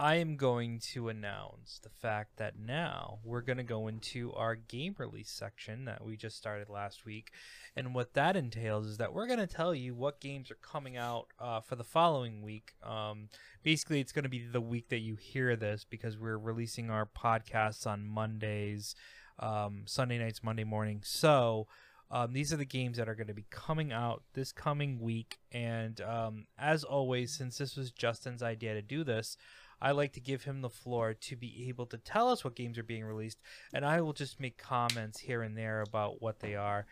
[0.00, 4.54] I am going to announce the fact that now we're going to go into our
[4.56, 7.32] game release section that we just started last week.
[7.76, 10.96] And what that entails is that we're going to tell you what games are coming
[10.96, 12.72] out uh, for the following week.
[12.82, 13.28] Um,
[13.62, 17.04] basically, it's going to be the week that you hear this because we're releasing our
[17.06, 18.94] podcasts on Mondays.
[19.40, 21.08] um, Sunday nights, Monday mornings.
[21.08, 21.66] So
[22.10, 25.38] um, these are the games that are going to be coming out this coming week.
[25.52, 29.36] And um, as always, since this was Justin's idea to do this,
[29.82, 32.76] I like to give him the floor to be able to tell us what games
[32.78, 33.38] are being released,
[33.72, 36.86] and I will just make comments here and there about what they are.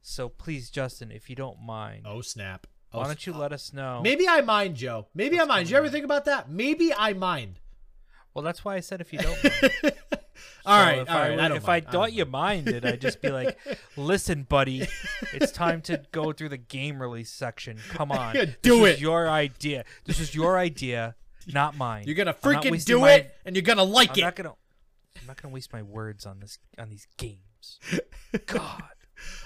[0.00, 2.66] So please, Justin, if you don't mind, Oh snap!
[2.92, 4.00] Oh, why don't you let us know?
[4.02, 5.06] Maybe I mind, Joe.
[5.14, 5.66] Maybe I mind.
[5.66, 6.50] Did you ever think about that?
[6.50, 7.60] Maybe I mind.
[8.34, 9.44] Well, that's why I said if you don't.
[9.44, 9.72] Mind.
[10.66, 11.38] all So right, if all right.
[11.38, 11.86] I, I don't if mind.
[11.86, 13.58] I thought you minded, I'd just be like,
[13.96, 14.88] "Listen, buddy,
[15.32, 17.78] it's time to go through the game release section.
[17.90, 19.00] Come on, Yeah, This do was it.
[19.00, 19.84] Your idea.
[20.04, 21.14] This is your idea,
[21.52, 22.04] not mine.
[22.06, 24.22] You're gonna freaking do my- it, and you're gonna like I'm it.
[24.22, 24.54] not gonna.
[25.20, 27.78] I'm not gonna waste my words on this on these games.
[28.46, 28.82] God,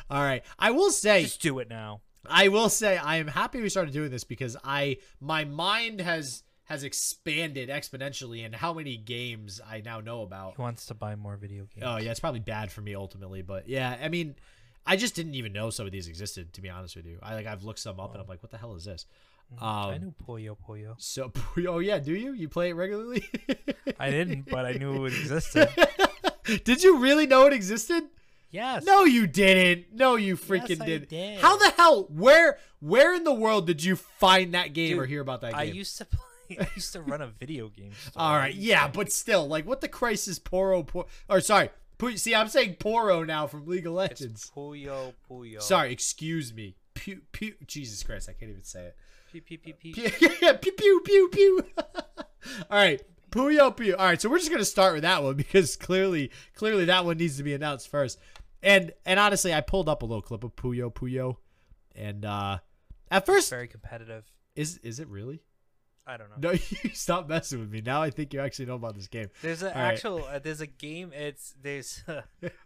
[0.09, 0.42] All right.
[0.59, 2.01] I will say, just do it now.
[2.28, 6.42] I will say, I am happy we started doing this because I my mind has
[6.64, 10.57] has expanded exponentially in how many games I now know about.
[10.57, 11.84] He wants to buy more video games.
[11.86, 14.34] Oh yeah, it's probably bad for me ultimately, but yeah, I mean,
[14.84, 16.53] I just didn't even know some of these existed.
[16.55, 18.51] To be honest with you, I like I've looked some up and I'm like, what
[18.51, 19.07] the hell is this?
[19.55, 19.62] Mhm.
[19.62, 20.94] I Um, knew Puyo Puyo.
[20.99, 21.32] So,
[21.68, 22.32] oh yeah, do you?
[22.32, 23.24] You play it regularly?
[24.01, 25.68] I didn't, but I knew it existed.
[26.64, 28.05] Did you really know it existed?
[28.51, 28.84] Yes.
[28.84, 29.92] No, you didn't.
[29.92, 31.09] No, you freaking Yes, I did.
[31.09, 31.40] did.
[31.40, 32.05] How the hell?
[32.05, 32.59] Where?
[32.80, 35.61] Where in the world did you find that game Dude, or hear about that game?
[35.61, 36.59] I used to play.
[36.61, 38.22] I used to run a video game store.
[38.22, 40.86] All right, yeah, but still, like, what the Christ is Poro?
[40.86, 44.53] Por- or sorry, Pu- see, I'm saying Poro now from League of It's Legends.
[44.57, 45.61] Puyo Puyo.
[45.61, 46.76] Sorry, excuse me.
[47.07, 48.96] Pew, pew, Jesus Christ, I can't even say it.
[49.32, 49.92] P P P P.
[49.92, 51.64] Pew, pew, pew, pew, pew.
[51.78, 52.24] All
[52.70, 53.00] right,
[53.30, 53.96] Puyo Puyo.
[53.96, 57.18] All right, so we're just gonna start with that one because clearly, clearly that one
[57.18, 58.18] needs to be announced first.
[58.61, 61.36] And and honestly, I pulled up a little clip of Puyo Puyo,
[61.94, 62.59] and uh
[63.09, 64.24] at first, Very competitive.
[64.57, 65.44] is is it really?
[66.09, 66.50] I don't know.
[66.50, 67.82] No, you stop messing with me.
[67.82, 69.28] Now I think you actually know about this game.
[69.42, 69.92] There's an All right.
[69.92, 70.24] actual.
[70.24, 71.12] Uh, there's a game.
[71.12, 72.02] It's there's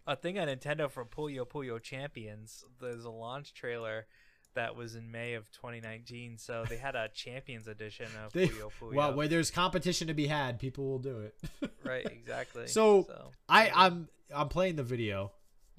[0.06, 2.64] a thing on Nintendo for Puyo Puyo Champions.
[2.80, 4.06] There's a launch trailer
[4.54, 6.38] that was in May of 2019.
[6.38, 8.94] So they had a Champions edition of They- Puyo Puyo.
[8.94, 11.70] Well, where there's competition to be had, people will do it.
[11.84, 12.66] right, exactly.
[12.66, 15.32] So, so I I'm I'm playing the video,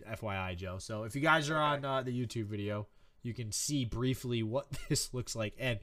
[0.10, 0.78] FYI, Joe.
[0.80, 2.88] So if you guys are on uh, the YouTube video,
[3.24, 5.54] you can see briefly what this looks like.
[5.60, 5.80] And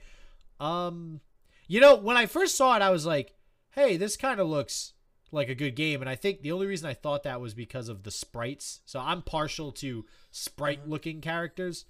[0.61, 1.20] um,
[1.66, 3.34] you know, when I first saw it, I was like,
[3.70, 4.95] "Hey, this kind of looks
[5.30, 7.89] like a good game." And I think the only reason I thought that was because
[7.89, 8.80] of the sprites.
[8.86, 11.84] So I'm partial to sprite-looking characters.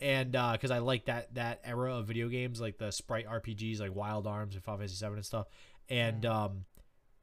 [0.00, 3.94] And because I like that that era of video games, like the sprite RPGs, like
[3.94, 5.46] Wild Arms and Final Fantasy Seven and stuff,
[5.88, 6.64] and um,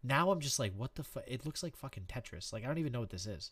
[0.03, 1.23] now I'm just like, what the fuck?
[1.27, 2.51] It looks like fucking Tetris.
[2.51, 3.51] Like I don't even know what this is.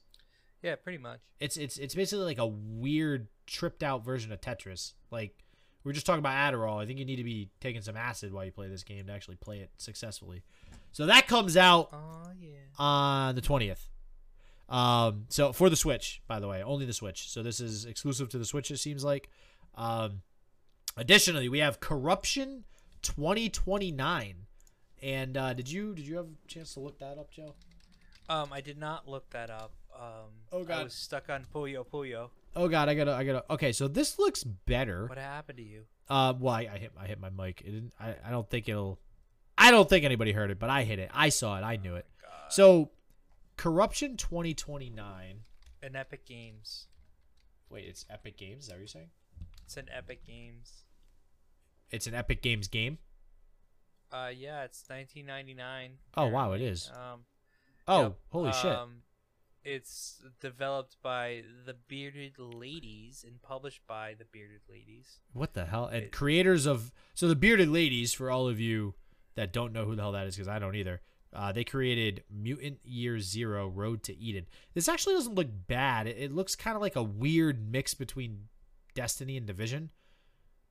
[0.63, 1.19] yeah, pretty much.
[1.39, 4.93] It's it's it's basically like a weird tripped out version of Tetris.
[5.11, 5.35] Like
[5.83, 6.81] we were just talking about Adderall.
[6.81, 9.13] I think you need to be taking some acid while you play this game to
[9.13, 10.41] actually play it successfully.
[10.93, 12.49] So that comes out Oh yeah.
[12.79, 13.87] on the twentieth.
[14.71, 17.29] Um, so for the Switch, by the way, only the Switch.
[17.29, 18.71] So this is exclusive to the Switch.
[18.71, 19.29] It seems like.
[19.75, 20.21] Um,
[20.97, 22.63] additionally, we have Corruption
[23.01, 24.47] twenty twenty nine.
[25.03, 27.53] And uh, did you did you have a chance to look that up, Joe?
[28.29, 29.71] Um, I did not look that up.
[29.93, 32.29] Um, Oh, god, I was stuck on Puyo Puyo.
[32.55, 33.43] Oh god, I gotta, I gotta.
[33.49, 35.07] Okay, so this looks better.
[35.07, 35.83] What happened to you?
[36.09, 37.61] Uh, well, I, I hit, I hit my mic.
[37.61, 38.99] It didn't, I, I don't think it'll.
[39.57, 41.09] I don't think anybody heard it, but I hit it.
[41.13, 41.61] I saw it.
[41.61, 42.05] I knew it.
[42.21, 42.51] God.
[42.51, 42.89] So,
[43.61, 45.41] corruption twenty twenty nine.
[45.83, 46.87] An Epic Games.
[47.69, 48.63] Wait, it's Epic Games.
[48.63, 49.09] Is that what you're saying?
[49.65, 50.83] It's an Epic Games.
[51.91, 52.97] It's an Epic Games game.
[54.11, 55.91] Uh, yeah, it's 1999.
[56.17, 56.89] Oh wow, it is.
[56.93, 57.21] Um,
[57.87, 58.75] Oh, yep, holy shit!
[58.75, 59.01] Um,
[59.63, 65.19] it's developed by the Bearded Ladies and published by the Bearded Ladies.
[65.33, 65.85] What the hell?
[65.85, 68.95] And it- creators of so the bearded ladies for all of you
[69.35, 71.01] that don't know who the hell that is because I don't either.
[71.33, 74.45] Uh, they created Mutant Year Zero: Road to Eden.
[74.73, 76.07] This actually doesn't look bad.
[76.07, 78.47] It, it looks kind of like a weird mix between
[78.95, 79.91] Destiny and Division.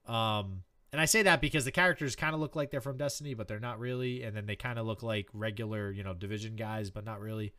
[0.06, 3.34] Um, and I say that because the characters kind of look like they're from Destiny,
[3.34, 4.22] but they're not really.
[4.22, 7.54] And then they kind of look like regular, you know, Division guys, but not really.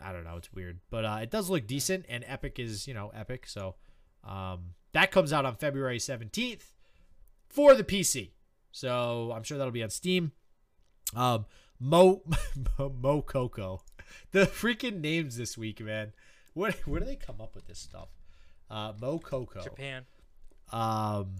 [0.00, 0.36] I don't know.
[0.36, 2.06] It's weird, but uh, it does look decent.
[2.08, 3.46] And Epic is, you know, Epic.
[3.46, 3.76] So
[4.22, 6.72] um, that comes out on February seventeenth
[7.48, 8.30] for the PC.
[8.70, 10.32] So I'm sure that'll be on Steam.
[11.16, 11.46] Um,
[11.80, 12.22] Mo
[12.78, 13.82] Mo, Mo Coco,
[14.32, 16.12] the freaking names this week, man.
[16.54, 18.08] What where do they come up with this stuff?
[18.70, 19.62] Uh, Mo Coco.
[19.62, 20.04] Japan.
[20.72, 21.36] Um,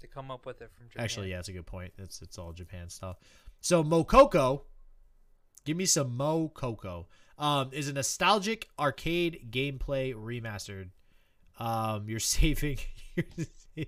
[0.00, 1.04] To come up with it from Japan.
[1.04, 1.92] actually, yeah, that's a good point.
[1.98, 3.16] It's it's all Japan stuff.
[3.60, 4.64] So Mo Coco,
[5.64, 7.08] give me some Mo Coco.
[7.38, 10.90] Um, is a nostalgic arcade gameplay remastered.
[11.58, 12.78] Um, you're saving.
[13.16, 13.46] You're saving.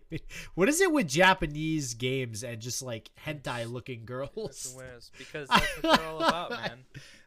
[0.55, 4.75] What is it with Japanese games and just like hentai looking girls?
[4.77, 6.85] winners, because that's what they're all about, man.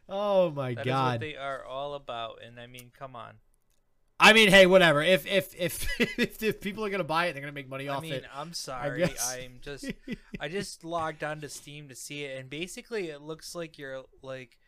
[0.08, 0.78] Oh my god.
[0.78, 1.12] That god!
[1.12, 2.40] what they are all about.
[2.44, 3.34] And I mean, come on.
[4.18, 5.02] I mean, hey, whatever.
[5.02, 7.96] If if if if, if people are gonna buy it, they're gonna make money I
[7.96, 8.24] off mean, it.
[8.34, 9.04] I'm sorry.
[9.04, 9.92] I'm just
[10.40, 14.58] I just logged onto Steam to see it, and basically, it looks like you're like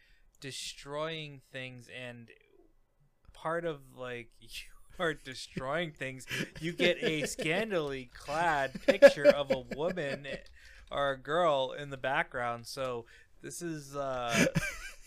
[0.40, 2.28] destroying things, and
[3.32, 4.48] part of like you
[4.98, 6.26] are destroying things.
[6.60, 10.26] You get a scandally clad picture of a woman
[10.90, 12.66] or a girl in the background.
[12.66, 13.04] So
[13.42, 14.46] this is uh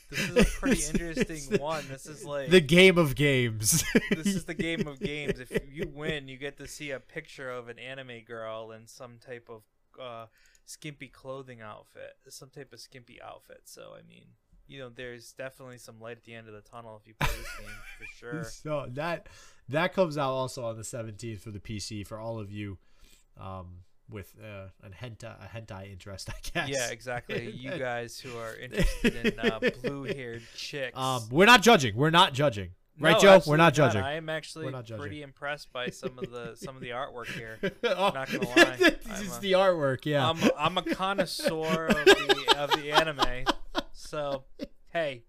[0.09, 1.83] this is a pretty interesting the- one.
[1.89, 3.83] This is like the game of games.
[4.11, 5.39] this is the game of games.
[5.39, 9.17] If you win, you get to see a picture of an anime girl in some
[9.25, 9.61] type of
[10.01, 10.25] uh,
[10.65, 13.61] skimpy clothing outfit, some type of skimpy outfit.
[13.65, 14.25] So I mean,
[14.67, 17.29] you know, there's definitely some light at the end of the tunnel if you play
[17.37, 18.43] this game for sure.
[18.45, 19.27] So that
[19.69, 22.77] that comes out also on the 17th for the PC for all of you
[23.39, 23.67] um,
[24.09, 26.69] with uh, an hentai a hentai interest, I guess.
[26.69, 27.51] Yeah, exactly.
[27.57, 30.97] You guys who are interested in uh, blue-haired chicks.
[30.97, 31.95] Um, we're not judging.
[31.95, 32.71] We're not judging.
[32.99, 33.41] Right, No, Joe?
[33.47, 34.01] We're not judging.
[34.01, 37.57] I am actually not pretty impressed by some of the some of the artwork here.
[37.83, 38.75] oh, not gonna lie.
[38.79, 40.29] it's a- the artwork, yeah.
[40.29, 43.45] I'm a, I'm a connoisseur of the of the anime.
[44.11, 44.43] So,
[44.89, 45.23] hey,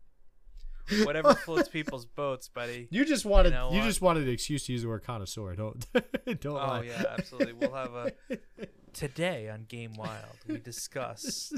[1.05, 2.89] whatever floats people's boats, buddy.
[2.91, 3.85] you just wanted you, know what?
[3.85, 5.55] just wanted an excuse to use the word connoisseur.
[5.55, 5.87] Don't
[6.41, 6.83] don't Oh lie.
[6.89, 7.53] yeah, absolutely.
[7.53, 8.13] We'll have a
[8.93, 10.37] today on Game Wild.
[10.49, 11.53] We discuss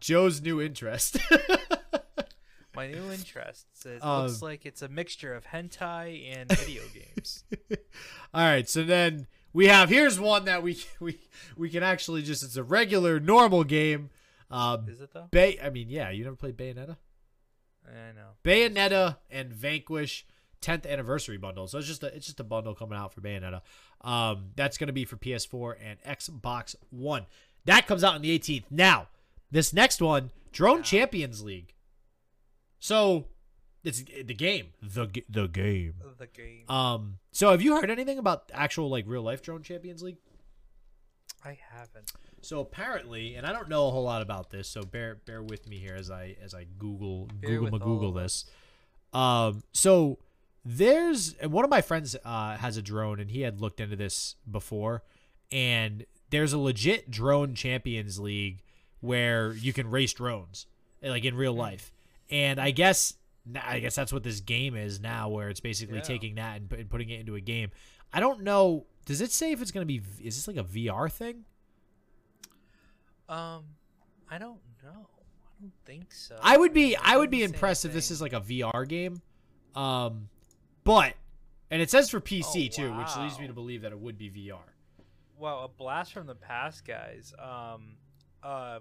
[0.00, 1.18] Joe's new interest.
[2.74, 3.86] my new interests.
[3.86, 7.44] It Um, looks like it's a mixture of hentai and video games.
[8.34, 11.20] All right, so then we have here's one that we we
[11.56, 14.10] we can actually just it's a regular normal game.
[14.50, 15.28] Um, Is it though?
[15.30, 15.58] Bay.
[15.62, 16.96] I mean, yeah, you never played Bayonetta.
[17.86, 18.30] I know.
[18.44, 20.26] Bayonetta and Vanquish
[20.62, 21.66] 10th anniversary bundle.
[21.68, 23.62] So it's just a it's just a bundle coming out for Bayonetta.
[24.02, 27.26] Um, that's gonna be for PS4 and Xbox One.
[27.64, 28.64] That comes out on the 18th.
[28.70, 29.08] Now,
[29.50, 30.82] this next one, Drone Wow.
[30.82, 31.74] Champions League.
[32.78, 33.26] So
[33.84, 35.94] it's the game, the the game.
[36.18, 36.64] The game.
[36.68, 40.18] Um, so have you heard anything about actual like real life Drone Champions League?
[41.44, 42.12] I haven't.
[42.40, 45.68] So apparently, and I don't know a whole lot about this, so bear bear with
[45.68, 48.44] me here as I as I Google Bear Google with ma all Google this.
[49.12, 50.18] Um, so
[50.64, 53.96] there's and one of my friends uh, has a drone, and he had looked into
[53.96, 55.02] this before,
[55.50, 58.62] and there's a legit drone Champions League
[59.00, 60.66] where you can race drones,
[61.02, 61.40] like in Hmm.
[61.40, 61.92] real life,
[62.30, 63.14] and I guess
[63.62, 66.02] I guess that's what this game is now, where it's basically Yeah.
[66.02, 67.70] taking that and, and putting it into a game.
[68.12, 68.84] I don't know.
[69.08, 70.02] Does it say if it's gonna be?
[70.22, 71.46] Is this like a VR thing?
[73.26, 73.64] Um,
[74.30, 75.08] I don't know.
[75.08, 76.36] I don't think so.
[76.42, 79.22] I would be I would be impressed if this is like a VR game.
[79.74, 80.28] Um
[80.84, 81.14] but
[81.70, 84.18] and it says for PC Oh, too, which leads me to believe that it would
[84.18, 84.58] be VR.
[85.38, 87.32] Wow, a blast from the past, guys.
[87.38, 87.96] Um,
[88.42, 88.80] a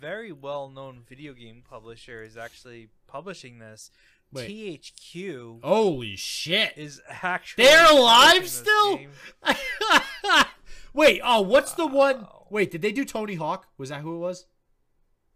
[0.00, 3.90] very well-known video game publisher is actually publishing this.
[4.32, 4.48] Wait.
[4.82, 6.74] THQ Holy shit.
[6.76, 9.00] is actually They're alive still?
[10.94, 12.26] Wait, oh, what's the one?
[12.50, 13.66] Wait, did they do Tony Hawk?
[13.78, 14.46] Was that who it was?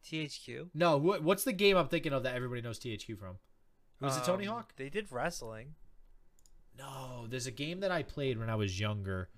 [0.04, 0.68] THQ.
[0.74, 3.36] No, wh- what's the game I'm thinking of that everybody knows THQ from?
[4.00, 4.74] Was it Tony Um, Hawk?
[4.76, 5.74] They did wrestling.
[6.76, 9.28] No, there's a game that I played when I was younger.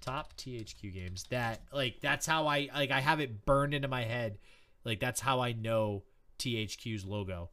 [0.00, 1.24] Top THQ games.
[1.30, 4.38] That like that's how I like I have it burned into my head.
[4.84, 6.04] Like that's how I know
[6.38, 7.50] THQ's logo.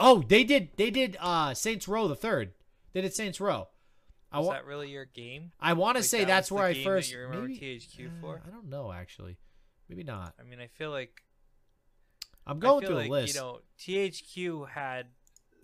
[0.00, 2.52] Oh, they did they did uh Saints Row the third.
[2.92, 3.68] They did Saints Row.
[4.32, 5.52] I Is wa- that really your game?
[5.60, 7.18] I want to Like, say that that's was the where I game that first you
[7.20, 8.42] remember maybe, THQ uh, for?
[8.46, 9.36] I don't know actually.
[9.88, 10.34] Maybe not.
[10.40, 11.22] I mean, I feel like
[12.46, 13.34] I'm I going feel through like, the list.
[13.34, 15.06] You know, THQ had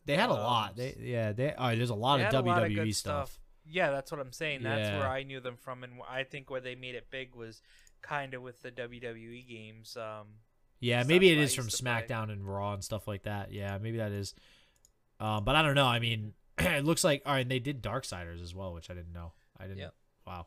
[0.04, 0.76] they had a um, lot.
[0.76, 2.94] They yeah, they oh, there's a lot They of had a lot of WWE good
[2.96, 3.30] stuff.
[3.30, 3.40] stuff.
[3.68, 4.62] Yeah, that's what I'm saying.
[4.62, 4.98] That's Yeah.
[4.98, 7.62] where I knew them from, and I think where they made it big was
[8.02, 9.96] kind of with the WWE games.
[9.96, 10.26] Um,
[10.80, 11.90] Yeah, maybe it is from to play.
[11.90, 13.52] SmackDown and Raw and stuff like that.
[13.52, 14.34] Yeah, maybe that is.
[15.20, 15.86] Um, but I don't know.
[15.86, 17.48] I mean, it looks like all right.
[17.48, 19.32] They did Darksiders as well, which I didn't know.
[19.58, 19.78] I didn't.
[19.78, 19.94] Yep.
[20.26, 20.46] Wow.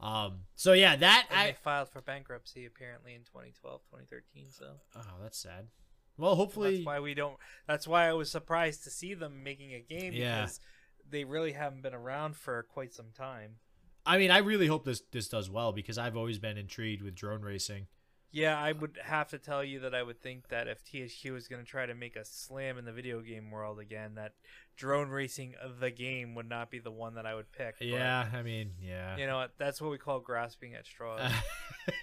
[0.00, 0.40] Um.
[0.56, 1.46] So yeah, that and I.
[1.48, 4.46] they filed for bankruptcy apparently in 2012, 2013.
[4.50, 4.66] So
[4.96, 5.68] Oh, that's sad.
[6.16, 6.76] Well, hopefully.
[6.78, 7.36] that's why we don't.
[7.68, 10.40] That's why I was surprised to see them making a game Yeah.
[10.42, 10.60] because
[11.08, 13.56] they really haven't been around for quite some time.
[14.04, 17.14] I mean, I really hope this this does well because I've always been intrigued with
[17.14, 17.86] drone racing.
[18.30, 21.48] Yeah, I would have to tell you that I would think that if THQ was
[21.48, 24.32] going to try to make a slam in the video game world again, that
[24.76, 27.76] drone racing of the game would not be the one that I would pick.
[27.78, 29.16] but, Yeah, I mean, yeah.
[29.16, 29.52] you know what?
[29.56, 31.20] That's what we call grasping at straws.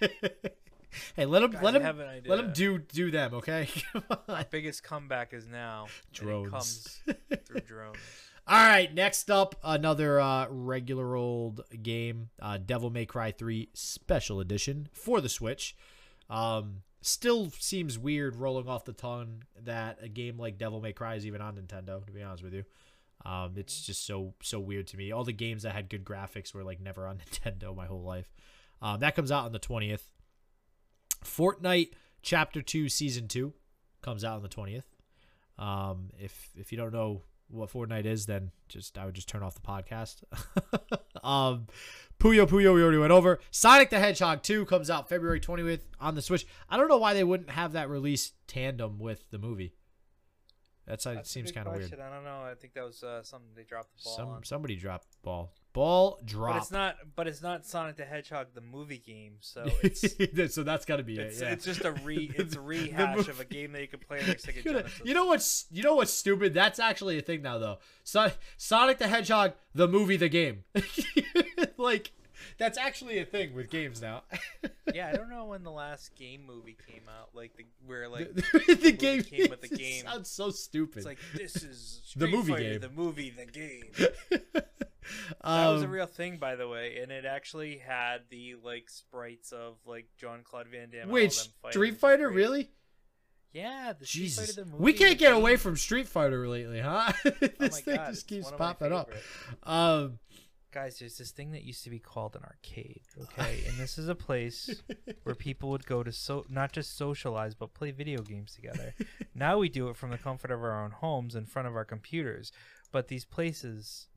[1.14, 2.30] hey, let him let him have an idea.
[2.30, 3.68] let him do do them, okay?
[4.50, 5.86] Biggest comeback is now.
[6.12, 6.46] Drones.
[6.46, 7.00] it comes
[7.46, 7.98] through drones.
[8.48, 14.38] All right, next up, another uh, regular old game, uh, Devil May Cry 3 Special
[14.38, 15.74] Edition for the Switch.
[16.28, 21.14] Um, still seems weird rolling off the tongue that a game like Devil May Cry
[21.14, 22.04] is even on Nintendo.
[22.04, 22.64] To be honest with you,
[23.24, 25.12] um, it's just so so weird to me.
[25.12, 28.32] All the games that had good graphics were like never on Nintendo my whole life.
[28.82, 30.08] Um, that comes out on the twentieth.
[31.24, 31.90] Fortnite
[32.22, 33.54] Chapter Two Season Two
[34.02, 34.86] comes out on the twentieth.
[35.58, 39.42] Um, if if you don't know what Fortnite is, then just I would just turn
[39.42, 40.22] off the podcast.
[41.24, 41.66] um,
[42.18, 43.40] Puyo Puyo we already went over.
[43.50, 46.46] Sonic the Hedgehog 2 comes out February 20th on the Switch.
[46.68, 49.74] I don't know why they wouldn't have that release tandem with the movie.
[50.86, 51.92] That's, it seems kind of weird.
[51.94, 52.44] I don't know.
[52.44, 54.44] I think that was uh, something they dropped the ball Some on.
[54.44, 55.52] somebody dropped the ball.
[55.76, 56.54] Ball drop.
[56.54, 56.96] But it's not.
[57.14, 59.34] But it's not Sonic the Hedgehog the movie game.
[59.40, 61.44] So it's so that's got to be it's, it.
[61.44, 61.52] Yeah.
[61.52, 62.32] it's just a re.
[62.38, 64.78] It's a rehash of a game that you can play on your Sega You know-
[64.80, 65.02] Genesis.
[65.04, 66.54] You know what's you know what's stupid?
[66.54, 67.78] That's actually a thing now though.
[68.04, 70.64] So, Sonic the Hedgehog, the movie, the game.
[71.76, 72.12] like
[72.58, 74.22] that's actually a thing with games now.
[74.94, 77.30] yeah, I don't know when the last game movie came out.
[77.34, 80.04] Like the where like the, the movie game came with the it game.
[80.06, 80.98] sounds so stupid.
[80.98, 82.80] it's like this is The movie Fighter, game.
[82.80, 83.84] The movie, the game.
[85.42, 88.88] Um, That was a real thing, by the way, and it actually had the like
[88.88, 91.08] sprites of like Jean-Claude Van Damme.
[91.08, 91.32] Wait,
[91.70, 92.70] Street Fighter, really?
[93.52, 96.80] Yeah, the Street Jesus, Fighter, the movie, we can't get away from Street Fighter lately,
[96.80, 97.12] huh?
[97.24, 99.10] Oh this my thing God, just keeps one of my popping up.
[99.62, 100.18] Um,
[100.72, 103.62] Guys, there's this thing that used to be called an arcade, okay?
[103.66, 104.82] and this is a place
[105.22, 108.92] where people would go to so not just socialize but play video games together.
[109.34, 111.84] now we do it from the comfort of our own homes in front of our
[111.86, 112.52] computers.
[112.92, 114.08] But these places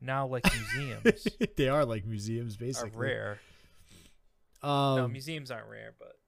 [0.00, 1.26] now like museums
[1.56, 2.90] they are like museums, are basically.
[3.06, 3.38] rare.
[4.62, 6.18] Um, no, museums aren't rare, but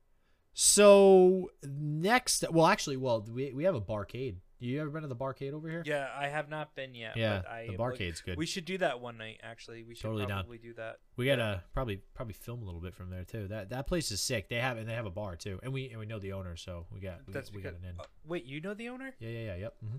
[0.53, 4.37] So next, well, actually, well, we we have a barcade.
[4.61, 5.85] You ever been to the barcade over here?
[5.87, 7.17] yeah, I have not been yet.
[7.17, 8.37] Yeah, but I, the like, barcade's good.
[8.37, 9.39] We should do that one night.
[9.45, 10.41] Actually, we should Totally down.
[10.43, 10.97] probably do that.
[11.17, 13.47] We gotta probably probably film a little bit from there too.
[13.49, 14.49] That that place is sick.
[14.49, 16.57] They have and they have a bar too, and we and we know the owner,
[16.57, 17.77] so we got we, That's got, we because.
[17.79, 18.01] got an in.
[18.01, 19.15] uh, wait, you know the owner?
[19.21, 19.57] Yeah, yeah, yeah.
[19.57, 19.75] Yep.
[19.81, 19.97] hmm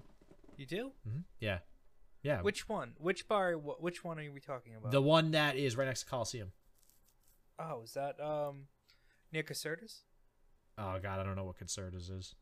[0.57, 0.91] You do?
[1.07, 1.19] Mm-hmm.
[1.39, 1.59] Yeah,
[2.23, 2.41] yeah.
[2.41, 2.93] Which one?
[2.97, 3.53] Which bar?
[3.53, 4.91] wh- Which one are we talking about?
[4.91, 6.51] the one that is right next to Coliseum.
[7.57, 8.67] Oh, is that um
[9.31, 9.99] near Casertas?
[10.77, 12.35] Oh God, I don't know what Concertas is.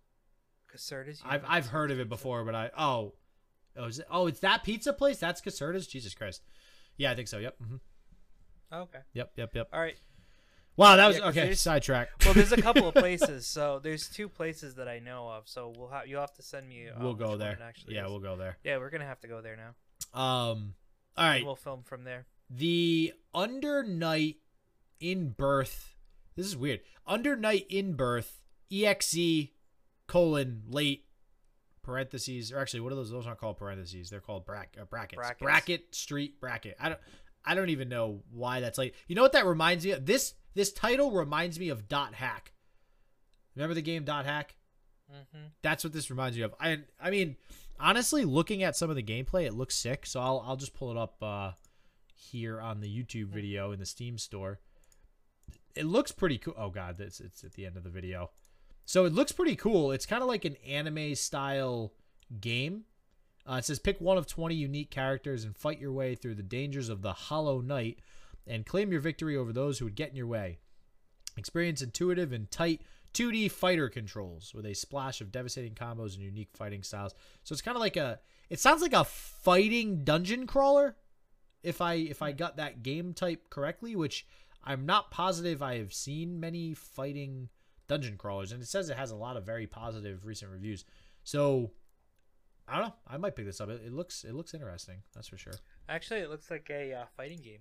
[0.73, 1.21] Casertas?
[1.25, 3.13] I've I've heard of it before, but I oh
[3.75, 5.17] oh is it, oh it's that pizza place.
[5.17, 5.87] That's Concertas.
[5.89, 6.43] Jesus Christ.
[6.97, 7.37] Yeah, I think so.
[7.39, 7.55] Yep.
[7.57, 7.75] hmm
[8.71, 8.99] Oh, okay.
[9.13, 9.31] Yep.
[9.37, 9.55] Yep.
[9.55, 9.69] Yep.
[9.71, 9.97] All right.
[10.77, 11.53] Wow, that was Yeah, okay.
[11.55, 12.09] Sidetrack.
[12.23, 13.45] Well, there's a couple of places.
[13.47, 15.49] So there's two places that I know of.
[15.49, 16.87] So we'll have you'll have to send me.
[16.87, 17.57] Uh, we'll go there.
[17.61, 18.11] Actually, Yeah, is.
[18.11, 18.57] we'll go there.
[18.63, 20.19] Yeah, we're gonna have to go there now.
[20.19, 20.75] Um.
[21.17, 21.37] all right.
[21.37, 21.45] And.
[21.45, 22.25] We'll film from there.
[22.49, 24.37] the under night
[24.99, 25.95] in birth
[26.35, 29.49] this is weird under night in birth exe
[30.07, 31.05] colon late
[31.83, 35.17] parentheses or actually what are those those aren't called parentheses they're called brack, uh, brackets.
[35.17, 35.41] Brackets.
[35.41, 36.99] bracket street bracket i don't
[37.47, 40.33] i don't even know why that's like you know what that reminds me of this
[40.53, 42.51] this title reminds me of dot hack
[43.55, 44.55] remember the game dot hack
[45.09, 45.45] Mm-hmm.
[45.61, 46.53] that's what this reminds me of.
[46.59, 47.37] I I mean,
[47.79, 50.05] honestly, looking at some of the gameplay, it looks sick.
[50.05, 51.51] So I'll I'll just pull it up uh,
[52.13, 54.59] here on the YouTube video in the Steam store.
[55.75, 56.55] It looks pretty cool.
[56.57, 58.31] Oh god, it's it's at the end of the video.
[58.83, 59.93] So it looks pretty cool.
[59.93, 61.93] It's kind of like an anime style
[62.41, 62.83] game.
[63.49, 66.43] Uh, it says pick one of 20 unique characters and fight your way through the
[66.43, 67.99] dangers of the Hollow Night
[68.45, 70.57] and claim your victory over those who would get in your way.
[71.37, 72.81] Experience intuitive and tight
[73.13, 77.13] 2D fighter controls with a splash of devastating combos and unique fighting styles.
[77.43, 78.19] So it's kind of like a
[78.49, 80.95] it sounds like a fighting dungeon crawler
[81.63, 84.25] if I if I got that game type correctly, which
[84.63, 87.49] I'm not positive I have seen many fighting
[87.87, 90.83] dungeon crawlers and it says it has a lot of very positive recent reviews.
[91.23, 91.71] So
[92.67, 92.93] I don't know.
[93.07, 93.69] I might pick this up.
[93.69, 94.97] It, it looks it looks interesting.
[95.13, 95.53] That's for sure.
[95.87, 97.59] Actually, it looks like a uh, fighting game.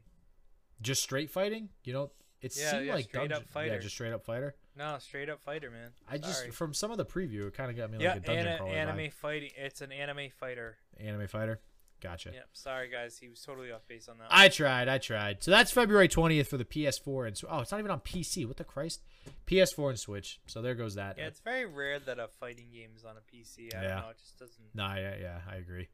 [0.83, 1.69] Just straight fighting?
[1.85, 2.11] You know,
[2.43, 3.75] it Yeah, seemed yeah, like straight up dungeon- fighter.
[3.75, 4.55] Yeah, just straight up fighter.
[4.77, 5.93] No, straight up fighter, man.
[6.09, 6.51] I just Sorry.
[6.51, 8.57] from some of the preview, it kind of got me like yeah, a dungeon ana-
[8.59, 9.13] crawler anime vibe.
[9.15, 9.51] fighting.
[9.57, 10.77] It's an anime fighter.
[10.99, 11.61] Anime fighter.
[12.03, 12.31] Gotcha.
[12.35, 12.49] Yep.
[12.53, 13.17] Sorry, guys.
[13.17, 14.27] He was totally off base on that.
[14.31, 14.87] I tried.
[14.89, 15.43] I tried.
[15.43, 18.45] So that's February 20th for the PS4 and Sw- oh, it's not even on PC.
[18.47, 19.03] What the Christ?
[19.47, 20.41] PS4 and Switch.
[20.47, 21.17] So there goes that.
[21.19, 23.75] yeah, it's very rare that a fighting game is on a PC.
[23.75, 23.89] I Yeah.
[23.95, 24.09] don't know.
[24.11, 24.75] It just doesn't.
[24.75, 25.89] No, yeah, yeah, I agree.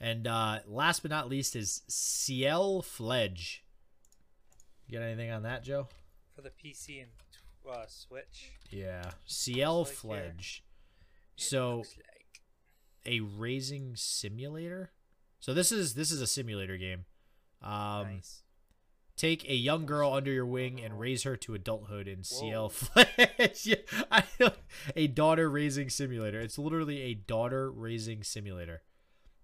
[0.00, 3.64] And uh last but not least is Ciel Fledge.
[4.86, 5.88] You got anything on that, Joe?
[6.34, 7.10] For the PC and
[7.70, 8.50] uh, Switch.
[8.70, 10.18] Yeah, Ciel Looks like.
[10.20, 10.64] Fledge.
[11.36, 11.86] So like-
[13.06, 14.92] a raising simulator.
[15.40, 17.04] So this is this is a simulator game.
[17.62, 18.42] Um, nice.
[19.16, 22.72] Take a young girl under your wing and raise her to adulthood in Ciel
[23.62, 24.50] yeah,
[24.96, 26.40] A daughter raising simulator.
[26.40, 28.82] It's literally a daughter raising simulator.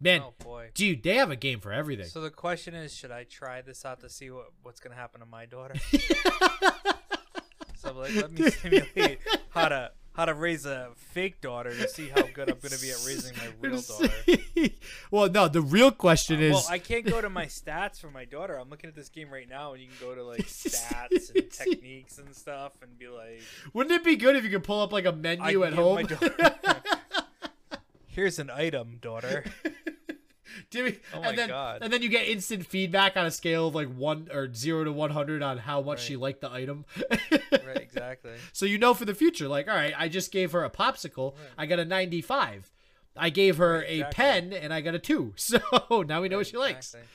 [0.01, 0.71] Man, oh boy.
[0.75, 2.07] dude, they have a game for everything.
[2.07, 5.21] So the question is, should I try this out to see what what's gonna happen
[5.21, 5.75] to my daughter?
[7.77, 9.19] so I'm like, let me simulate
[9.51, 12.91] how to how to raise a fake daughter to see how good I'm gonna be
[12.91, 14.11] at raising my real daughter.
[15.11, 18.27] well, no, the real question is Well, I can't go to my stats for my
[18.27, 18.55] daughter.
[18.59, 21.51] I'm looking at this game right now, and you can go to like stats and
[21.51, 23.41] techniques and stuff, and be like,
[23.73, 26.05] wouldn't it be good if you could pull up like a menu at home?
[26.05, 26.53] daughter-
[28.07, 29.47] "Here's an item, daughter."
[30.71, 31.79] Do we- Oh my and then, God.
[31.83, 34.93] And then you get instant feedback on a scale of like one or zero to
[34.93, 36.07] one hundred on how much Right.
[36.07, 36.85] she liked the item.
[37.11, 38.33] right, exactly.
[38.53, 41.35] So you know for the future, like, all right, I just gave her a popsicle,
[41.59, 42.71] I got a ninety-five.
[43.17, 45.35] I gave her Right, a pen, and I got a two.
[45.37, 45.59] So
[46.07, 46.95] now we know what she likes.
[46.95, 47.09] Exactly.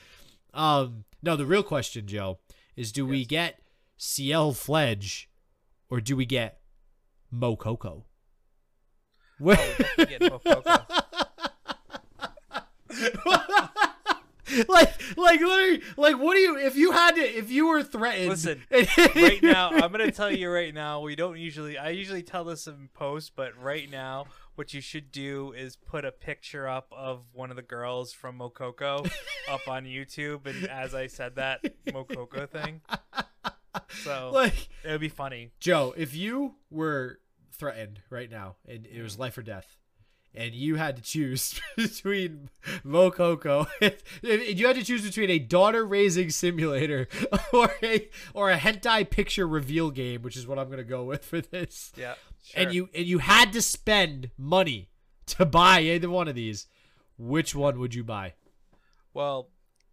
[0.54, 2.38] Um, no, the real question, Joe,
[2.76, 3.60] is do we get
[3.96, 5.28] Ciel Fledge,
[5.90, 6.60] or do we get
[7.30, 8.04] Mo Coco?
[9.38, 10.86] Where- Oh, definitely get Mococo.
[14.68, 16.56] like, like literally, like, what do you?
[16.56, 20.50] If you had to, if you were threatened, Listen, right now, I'm gonna tell you
[20.50, 21.00] right now.
[21.00, 21.76] We don't usually.
[21.76, 26.04] I usually tell this in post, but right now, what you should do is put
[26.04, 29.10] a picture up of one of the girls from Mokoko
[29.50, 32.82] up on YouTube, and as I said that Mokoko thing,
[34.04, 35.50] so like it would be funny.
[35.60, 37.18] Joe, if you were
[37.52, 39.02] threatened right now and it Mm.
[39.02, 39.76] was life or death,
[40.36, 42.50] and you had to choose between
[42.84, 47.08] Mo Coco, if, if you had to choose between a daughter raising simulator
[47.52, 51.24] or a or a hentai picture reveal game, which is what I'm gonna go with
[51.24, 52.14] for this, Yeah,
[52.44, 52.62] Sure.
[52.62, 54.90] and you and you had to spend money
[55.26, 56.66] to buy either one of these,
[57.18, 58.34] which one would you buy?
[59.14, 59.48] Well,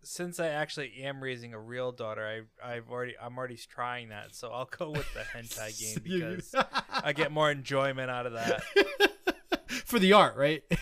[0.06, 4.36] since I actually am raising a real daughter, I I've already I'm already trying that,
[4.36, 6.54] so I'll go with the hentai game because
[6.92, 8.64] I get more enjoyment out of that.
[9.94, 10.64] For the art, right?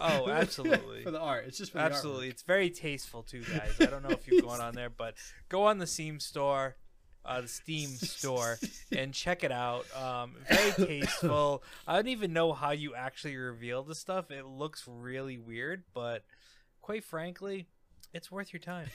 [0.00, 1.02] Oh, absolutely.
[1.02, 1.46] for the art.
[1.48, 1.86] It's just for the artwork.
[1.88, 3.74] Absolutely, it's very tasteful too, guys.
[3.80, 5.14] I don't know if you've gone on there, but
[5.48, 6.76] go on the Steam store,
[7.24, 8.60] uh, the Steam store,
[8.96, 9.84] and check it out.
[9.96, 11.64] Um, very tasteful.
[11.88, 14.30] I don't even know how you actually reveal the stuff.
[14.30, 16.22] It looks really weird, but
[16.80, 17.66] quite frankly,
[18.14, 18.86] it's worth your time.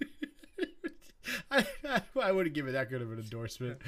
[1.50, 3.82] I, I, I wouldn't give it that good of an endorsement.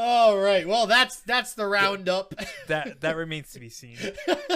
[0.00, 0.66] All right.
[0.66, 2.32] Well, that's that's the roundup.
[2.68, 3.96] That that remains to be seen.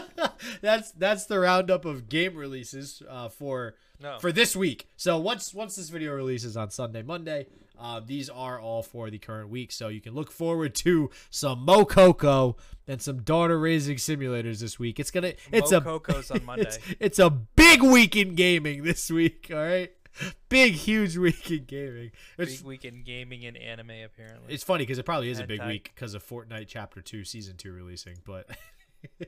[0.61, 4.89] that's that's the roundup of game releases uh, for No, for this week.
[4.97, 9.19] So once once this video releases on Sunday, Monday, uh, these are all for the
[9.19, 9.73] current week.
[9.73, 14.79] So you can look forward to some Mo Coco and some daughter raising simulators this
[14.79, 15.01] week.
[15.01, 16.67] It's gonna it's a Mococo's on Monday.
[16.67, 19.51] It's, it's a big week in gaming this week.
[19.53, 19.91] All right,
[20.49, 22.11] big huge week in gaming.
[22.39, 24.53] It's Big weekend gaming and anime apparently.
[24.55, 27.57] it's funny because it probably is a big week because of Fortnite Chapter Two, Season
[27.57, 28.49] Two releasing, but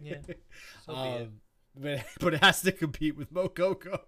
[0.00, 0.18] yeah,
[0.86, 1.40] so um,
[1.76, 4.00] but but it has to compete with Mo Coco.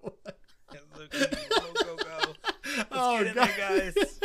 [0.99, 2.35] Look at you, Mococo.
[2.77, 4.21] Let's oh get in god, there, guys.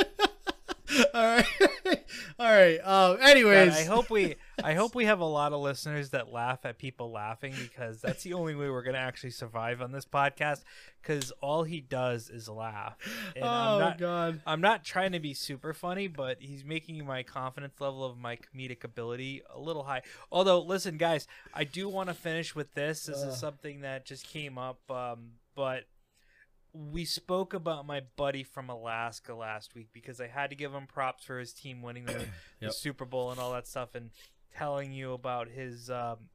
[1.14, 1.46] all right,
[2.40, 2.78] all right.
[2.80, 6.32] Um, God, anyways, I hope we I hope we have a lot of listeners that
[6.32, 10.06] laugh at people laughing because that's the only way we're gonna actually survive on this
[10.06, 10.62] podcast.
[11.02, 12.96] Because all he does is laugh,
[13.36, 17.06] and oh I'm not god, I'm not trying to be super funny, but he's making
[17.06, 20.02] my confidence level of my comedic ability a little high.
[20.32, 23.06] Although, listen, guys, I do want to finish with this.
[23.06, 23.30] This Ugh.
[23.30, 25.86] is something that just came up, um, but
[26.74, 30.88] we spoke about my buddy from Alaska last week because I had to give him
[30.88, 32.14] props for his team winning the,
[32.60, 32.74] the Yep.
[32.74, 34.12] Super Bowl and all that stuff, and
[34.56, 36.30] telling you about his um,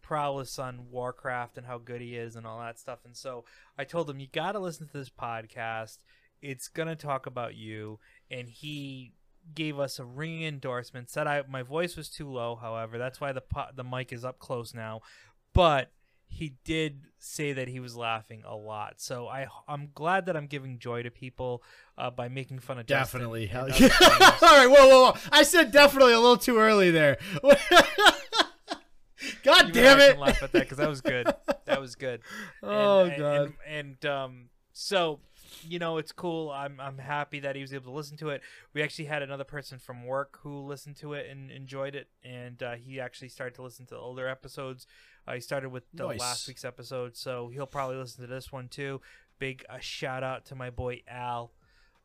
[0.00, 3.00] prowess on Warcraft and how good he is and all that stuff.
[3.04, 3.44] And so
[3.78, 5.98] I told him, you got to listen to this podcast.
[6.40, 9.12] It's gonna talk about you, and he
[9.54, 11.08] gave us a ringing endorsement.
[11.10, 12.56] Said I my voice was too low.
[12.56, 15.02] However, that's why the po- the mic is up close now.
[15.54, 15.92] But
[16.32, 18.94] he did say that he was laughing a lot.
[19.00, 21.62] So I I'm glad that I'm giving joy to people
[21.98, 23.42] uh, by making fun of definitely.
[23.42, 23.88] and Hell yeah.
[24.42, 25.16] all right, whoa, whoa, whoa!
[25.30, 27.18] I said definitely a little too early there.
[29.44, 30.18] God You damn and it!
[30.18, 31.32] laugh at that because that was good.
[31.66, 32.20] That was good.
[32.62, 33.40] Oh and, god.
[33.68, 35.20] And, and um, so
[35.68, 36.50] you know, it's cool.
[36.50, 38.42] I'm I'm happy that he was able to listen to it.
[38.74, 42.62] We actually had another person from work who listened to it and enjoyed it, and
[42.62, 44.86] uh, he actually started to listen to the older episodes.
[45.26, 46.20] Uh, he started with the Nice.
[46.20, 49.00] last week's episode, so he'll probably listen to this one too.
[49.38, 51.52] Big uh, shout out to my boy Al.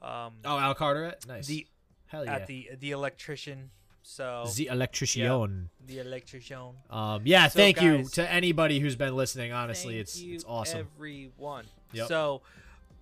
[0.02, 1.48] Um, oh, Al Carteret, nice.
[1.48, 1.66] the
[2.08, 2.36] Hell yeah.
[2.36, 3.72] at the the electrician.
[4.02, 5.70] So the electrician.
[5.86, 6.76] the electrician.
[6.90, 9.52] Um, yeah, So, thank you to anybody who's been listening.
[9.52, 10.88] Honestly, Thank it's you, it's awesome.
[10.96, 11.66] Everyone.
[11.92, 12.08] Yep.
[12.08, 12.42] So,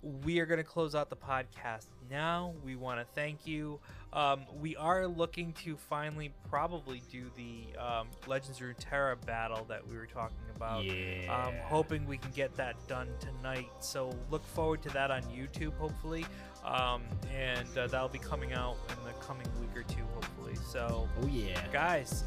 [0.02, 2.52] we are going to close out the podcast now.
[2.64, 3.80] We want to thank you.
[4.12, 9.86] Um, we are looking to finally probably do the um, Legends of Runeterra battle that
[9.86, 10.84] we were talking about.
[10.84, 11.46] Yeah.
[11.46, 13.68] Um, hoping we can get that done tonight.
[13.80, 16.24] So look forward to that on YouTube, hopefully.
[16.64, 17.02] Um,
[17.34, 20.54] and uh, that'll be coming out in the coming week or two, hopefully.
[20.70, 21.60] So, oh yeah.
[21.72, 22.24] guys,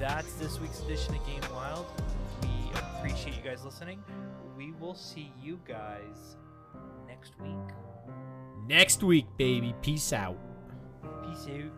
[0.00, 1.86] that's this week's edition of Game Wild.
[2.42, 4.02] We appreciate you guys listening.
[4.56, 6.36] We will see you guys
[7.26, 7.76] next week.
[8.68, 9.74] Next week, baby.
[9.82, 10.36] Peace out.
[11.24, 11.72] Peace out.